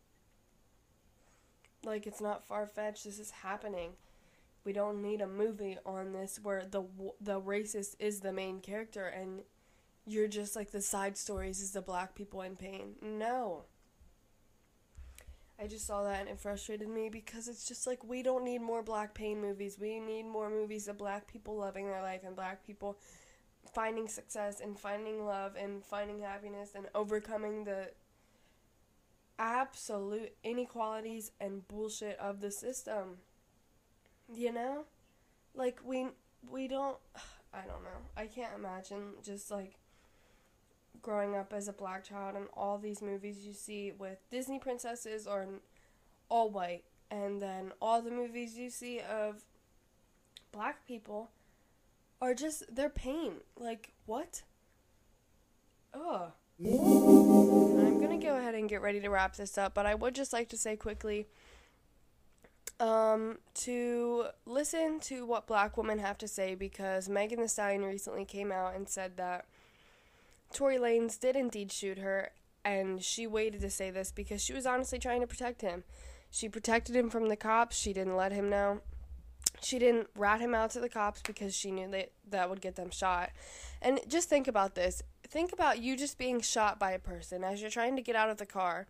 Like 1.84 2.06
it's 2.06 2.20
not 2.20 2.46
far 2.46 2.66
fetched. 2.66 3.04
This 3.04 3.18
is 3.18 3.30
happening. 3.30 3.92
We 4.64 4.72
don't 4.72 5.02
need 5.02 5.20
a 5.20 5.26
movie 5.26 5.78
on 5.84 6.12
this 6.12 6.38
where 6.42 6.64
the 6.70 6.84
the 7.20 7.40
racist 7.40 7.96
is 7.98 8.20
the 8.20 8.32
main 8.32 8.60
character 8.60 9.06
and 9.06 9.40
you're 10.06 10.28
just 10.28 10.56
like 10.56 10.70
the 10.70 10.82
side 10.82 11.16
stories 11.16 11.60
is 11.60 11.72
the 11.72 11.80
black 11.80 12.14
people 12.14 12.42
in 12.42 12.56
pain. 12.56 12.94
No. 13.02 13.64
I 15.60 15.66
just 15.66 15.86
saw 15.86 16.04
that 16.04 16.20
and 16.20 16.28
it 16.28 16.40
frustrated 16.40 16.88
me 16.88 17.10
because 17.10 17.46
it's 17.46 17.68
just 17.68 17.86
like 17.86 18.02
we 18.02 18.22
don't 18.22 18.44
need 18.44 18.62
more 18.62 18.82
black 18.82 19.12
pain 19.12 19.40
movies. 19.40 19.78
We 19.78 20.00
need 20.00 20.22
more 20.22 20.48
movies 20.48 20.88
of 20.88 20.96
black 20.96 21.26
people 21.30 21.56
loving 21.56 21.86
their 21.86 22.00
life 22.00 22.22
and 22.24 22.34
black 22.34 22.66
people 22.66 22.98
finding 23.74 24.08
success 24.08 24.60
and 24.60 24.78
finding 24.78 25.26
love 25.26 25.56
and 25.56 25.84
finding 25.84 26.20
happiness 26.20 26.70
and 26.74 26.86
overcoming 26.94 27.64
the 27.64 27.90
absolute 29.38 30.32
inequalities 30.42 31.32
and 31.40 31.66
bullshit 31.68 32.18
of 32.18 32.40
the 32.40 32.50
system. 32.50 33.18
You 34.32 34.52
know? 34.52 34.84
Like 35.54 35.80
we 35.84 36.06
we 36.48 36.68
don't 36.68 36.96
I 37.52 37.66
don't 37.66 37.82
know. 37.82 38.00
I 38.16 38.26
can't 38.26 38.54
imagine 38.56 39.14
just 39.22 39.50
like 39.50 39.79
growing 41.02 41.34
up 41.34 41.52
as 41.52 41.68
a 41.68 41.72
black 41.72 42.04
child 42.04 42.36
and 42.36 42.46
all 42.54 42.78
these 42.78 43.02
movies 43.02 43.46
you 43.46 43.52
see 43.52 43.92
with 43.92 44.18
Disney 44.30 44.58
princesses 44.58 45.26
are 45.26 45.46
all 46.28 46.50
white 46.50 46.84
and 47.10 47.40
then 47.40 47.72
all 47.80 48.02
the 48.02 48.10
movies 48.10 48.56
you 48.56 48.70
see 48.70 49.00
of 49.00 49.44
black 50.52 50.86
people 50.86 51.30
are 52.20 52.34
just 52.34 52.74
their 52.74 52.88
pain. 52.90 53.34
Like 53.58 53.92
what? 54.06 54.42
Ugh. 55.94 56.32
I'm 56.62 58.00
gonna 58.00 58.18
go 58.18 58.36
ahead 58.36 58.54
and 58.54 58.68
get 58.68 58.82
ready 58.82 59.00
to 59.00 59.08
wrap 59.08 59.36
this 59.36 59.56
up, 59.56 59.74
but 59.74 59.86
I 59.86 59.94
would 59.94 60.14
just 60.14 60.32
like 60.32 60.48
to 60.50 60.58
say 60.58 60.76
quickly 60.76 61.26
um, 62.80 63.38
to 63.54 64.26
listen 64.46 65.00
to 65.00 65.26
what 65.26 65.46
black 65.46 65.76
women 65.76 65.98
have 65.98 66.18
to 66.18 66.28
say 66.28 66.54
because 66.54 67.08
Megan 67.08 67.40
Thee 67.40 67.46
Stallion 67.46 67.82
recently 67.82 68.24
came 68.24 68.50
out 68.50 68.74
and 68.74 68.88
said 68.88 69.16
that 69.18 69.44
Tory 70.52 70.78
Lanez 70.78 71.18
did 71.18 71.36
indeed 71.36 71.72
shoot 71.72 71.98
her 71.98 72.30
and 72.64 73.02
she 73.02 73.26
waited 73.26 73.60
to 73.62 73.70
say 73.70 73.90
this 73.90 74.12
because 74.12 74.42
she 74.42 74.52
was 74.52 74.66
honestly 74.66 74.98
trying 74.98 75.20
to 75.20 75.26
protect 75.26 75.62
him. 75.62 75.84
She 76.30 76.48
protected 76.48 76.94
him 76.94 77.10
from 77.10 77.28
the 77.28 77.36
cops. 77.36 77.76
She 77.76 77.92
didn't 77.92 78.16
let 78.16 78.32
him 78.32 78.48
know. 78.48 78.80
She 79.62 79.78
didn't 79.78 80.08
rat 80.14 80.40
him 80.40 80.54
out 80.54 80.70
to 80.70 80.80
the 80.80 80.88
cops 80.88 81.22
because 81.22 81.54
she 81.54 81.70
knew 81.70 81.90
that 81.90 82.12
that 82.28 82.48
would 82.48 82.60
get 82.60 82.76
them 82.76 82.90
shot. 82.90 83.30
And 83.82 84.00
just 84.06 84.28
think 84.28 84.46
about 84.46 84.74
this. 84.74 85.02
Think 85.26 85.52
about 85.52 85.80
you 85.80 85.96
just 85.96 86.18
being 86.18 86.40
shot 86.40 86.78
by 86.78 86.92
a 86.92 86.98
person 86.98 87.44
as 87.44 87.60
you're 87.60 87.70
trying 87.70 87.96
to 87.96 88.02
get 88.02 88.16
out 88.16 88.30
of 88.30 88.38
the 88.38 88.46
car. 88.46 88.86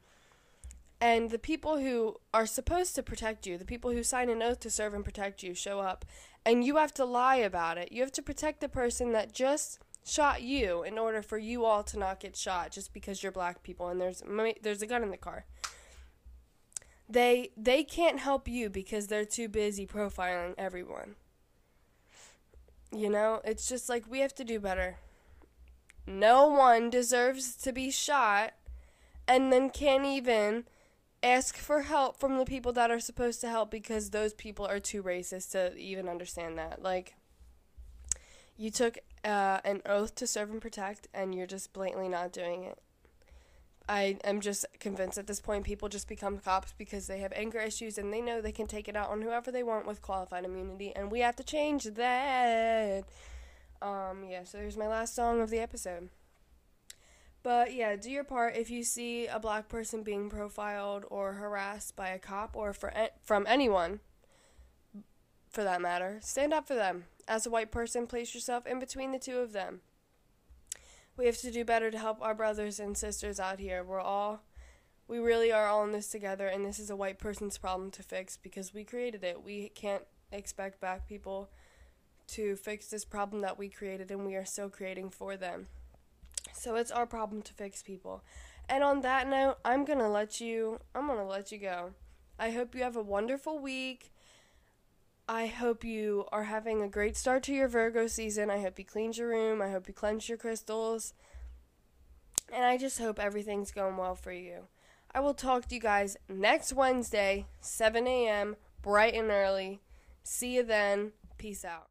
And 1.00 1.30
the 1.30 1.38
people 1.38 1.78
who 1.78 2.16
are 2.34 2.46
supposed 2.46 2.94
to 2.96 3.02
protect 3.02 3.46
you, 3.46 3.56
the 3.56 3.64
people 3.64 3.90
who 3.90 4.02
sign 4.02 4.28
an 4.28 4.42
oath 4.42 4.60
to 4.60 4.70
serve 4.70 4.92
and 4.92 5.04
protect 5.04 5.42
you, 5.42 5.54
show 5.54 5.80
up. 5.80 6.04
And 6.44 6.64
you 6.64 6.76
have 6.76 6.92
to 6.94 7.04
lie 7.04 7.36
about 7.36 7.78
it. 7.78 7.90
You 7.90 8.02
have 8.02 8.12
to 8.12 8.22
protect 8.22 8.60
the 8.60 8.68
person 8.68 9.12
that 9.12 9.32
just 9.32 9.78
shot 10.04 10.42
you 10.42 10.82
in 10.82 10.98
order 10.98 11.22
for 11.22 11.38
you 11.38 11.64
all 11.64 11.82
to 11.84 11.98
not 11.98 12.20
get 12.20 12.36
shot 12.36 12.70
just 12.70 12.92
because 12.92 13.22
you're 13.22 13.32
black 13.32 13.62
people 13.62 13.88
and 13.88 14.00
there's 14.00 14.22
there's 14.62 14.82
a 14.82 14.86
gun 14.86 15.02
in 15.02 15.10
the 15.10 15.16
car. 15.16 15.44
They 17.08 17.50
they 17.56 17.82
can't 17.82 18.20
help 18.20 18.48
you 18.48 18.70
because 18.70 19.06
they're 19.06 19.24
too 19.24 19.48
busy 19.48 19.86
profiling 19.86 20.54
everyone. 20.56 21.16
You 22.92 23.10
know, 23.10 23.40
it's 23.44 23.68
just 23.68 23.88
like 23.88 24.04
we 24.08 24.20
have 24.20 24.34
to 24.34 24.44
do 24.44 24.58
better. 24.58 24.96
No 26.06 26.48
one 26.48 26.90
deserves 26.90 27.54
to 27.56 27.72
be 27.72 27.90
shot 27.90 28.54
and 29.28 29.52
then 29.52 29.70
can't 29.70 30.04
even 30.04 30.64
ask 31.22 31.56
for 31.56 31.82
help 31.82 32.18
from 32.18 32.38
the 32.38 32.44
people 32.44 32.72
that 32.72 32.90
are 32.90 32.98
supposed 32.98 33.40
to 33.42 33.48
help 33.48 33.70
because 33.70 34.10
those 34.10 34.34
people 34.34 34.66
are 34.66 34.80
too 34.80 35.02
racist 35.02 35.52
to 35.52 35.76
even 35.76 36.08
understand 36.08 36.58
that. 36.58 36.82
Like 36.82 37.14
you 38.56 38.70
took 38.70 38.98
uh, 39.24 39.60
an 39.64 39.82
oath 39.86 40.14
to 40.16 40.26
serve 40.26 40.50
and 40.50 40.60
protect 40.60 41.08
and 41.12 41.34
you're 41.34 41.46
just 41.46 41.72
blatantly 41.72 42.08
not 42.08 42.32
doing 42.32 42.64
it. 42.64 42.78
I 43.90 44.18
am 44.22 44.40
just 44.40 44.64
convinced 44.78 45.18
at 45.18 45.26
this 45.26 45.40
point 45.40 45.64
people 45.64 45.88
just 45.88 46.06
become 46.06 46.38
cops 46.38 46.72
because 46.78 47.08
they 47.08 47.18
have 47.18 47.32
anger 47.34 47.58
issues 47.58 47.98
and 47.98 48.12
they 48.12 48.20
know 48.20 48.40
they 48.40 48.52
can 48.52 48.68
take 48.68 48.86
it 48.86 48.94
out 48.94 49.10
on 49.10 49.20
whoever 49.20 49.50
they 49.50 49.64
want 49.64 49.84
with 49.84 50.00
qualified 50.00 50.44
immunity, 50.44 50.94
and 50.94 51.10
we 51.10 51.20
have 51.20 51.34
to 51.36 51.42
change 51.42 51.82
that. 51.82 53.04
Um, 53.82 54.24
yeah, 54.28 54.44
so 54.44 54.58
there's 54.58 54.76
my 54.76 54.86
last 54.86 55.16
song 55.16 55.40
of 55.40 55.50
the 55.50 55.58
episode. 55.58 56.08
But 57.42 57.74
yeah, 57.74 57.96
do 57.96 58.12
your 58.12 58.22
part 58.22 58.56
if 58.56 58.70
you 58.70 58.84
see 58.84 59.26
a 59.26 59.40
black 59.40 59.68
person 59.68 60.04
being 60.04 60.30
profiled 60.30 61.04
or 61.10 61.32
harassed 61.32 61.96
by 61.96 62.10
a 62.10 62.18
cop 62.20 62.54
or 62.54 62.72
for 62.72 62.92
from 63.24 63.44
anyone 63.48 63.98
for 65.48 65.64
that 65.64 65.80
matter. 65.80 66.18
Stand 66.22 66.52
up 66.52 66.68
for 66.68 66.74
them. 66.74 67.06
As 67.30 67.46
a 67.46 67.50
white 67.50 67.70
person, 67.70 68.08
place 68.08 68.34
yourself 68.34 68.66
in 68.66 68.80
between 68.80 69.12
the 69.12 69.18
two 69.20 69.38
of 69.38 69.52
them. 69.52 69.82
We 71.16 71.26
have 71.26 71.38
to 71.38 71.52
do 71.52 71.64
better 71.64 71.88
to 71.88 71.96
help 71.96 72.20
our 72.20 72.34
brothers 72.34 72.80
and 72.80 72.98
sisters 72.98 73.38
out 73.38 73.60
here. 73.60 73.84
We're 73.84 74.00
all, 74.00 74.42
we 75.06 75.20
really 75.20 75.52
are 75.52 75.68
all 75.68 75.84
in 75.84 75.92
this 75.92 76.08
together, 76.08 76.48
and 76.48 76.66
this 76.66 76.80
is 76.80 76.90
a 76.90 76.96
white 76.96 77.20
person's 77.20 77.56
problem 77.56 77.92
to 77.92 78.02
fix 78.02 78.36
because 78.36 78.74
we 78.74 78.82
created 78.82 79.22
it. 79.22 79.44
We 79.44 79.68
can't 79.68 80.02
expect 80.32 80.80
black 80.80 81.06
people 81.08 81.50
to 82.30 82.56
fix 82.56 82.88
this 82.88 83.04
problem 83.04 83.42
that 83.42 83.56
we 83.56 83.68
created, 83.68 84.10
and 84.10 84.26
we 84.26 84.34
are 84.34 84.44
still 84.44 84.68
creating 84.68 85.10
for 85.10 85.36
them. 85.36 85.68
So 86.52 86.74
it's 86.74 86.90
our 86.90 87.06
problem 87.06 87.42
to 87.42 87.54
fix 87.54 87.80
people. 87.80 88.24
And 88.68 88.82
on 88.82 89.02
that 89.02 89.28
note, 89.28 89.58
I'm 89.64 89.84
gonna 89.84 90.10
let 90.10 90.40
you. 90.40 90.80
I'm 90.96 91.06
gonna 91.06 91.28
let 91.28 91.52
you 91.52 91.58
go. 91.58 91.92
I 92.40 92.50
hope 92.50 92.74
you 92.74 92.82
have 92.82 92.96
a 92.96 93.02
wonderful 93.02 93.60
week. 93.60 94.10
I 95.32 95.46
hope 95.46 95.84
you 95.84 96.24
are 96.32 96.42
having 96.42 96.82
a 96.82 96.88
great 96.88 97.16
start 97.16 97.44
to 97.44 97.54
your 97.54 97.68
Virgo 97.68 98.08
season. 98.08 98.50
I 98.50 98.62
hope 98.62 98.80
you 98.80 98.84
cleaned 98.84 99.16
your 99.16 99.28
room. 99.28 99.62
I 99.62 99.70
hope 99.70 99.86
you 99.86 99.94
cleansed 99.94 100.28
your 100.28 100.36
crystals. 100.36 101.14
And 102.52 102.64
I 102.64 102.76
just 102.76 102.98
hope 102.98 103.20
everything's 103.20 103.70
going 103.70 103.96
well 103.96 104.16
for 104.16 104.32
you. 104.32 104.64
I 105.14 105.20
will 105.20 105.34
talk 105.34 105.66
to 105.68 105.74
you 105.76 105.80
guys 105.80 106.16
next 106.28 106.72
Wednesday, 106.72 107.46
7 107.60 108.08
a.m., 108.08 108.56
bright 108.82 109.14
and 109.14 109.30
early. 109.30 109.80
See 110.24 110.56
you 110.56 110.64
then. 110.64 111.12
Peace 111.38 111.64
out. 111.64 111.86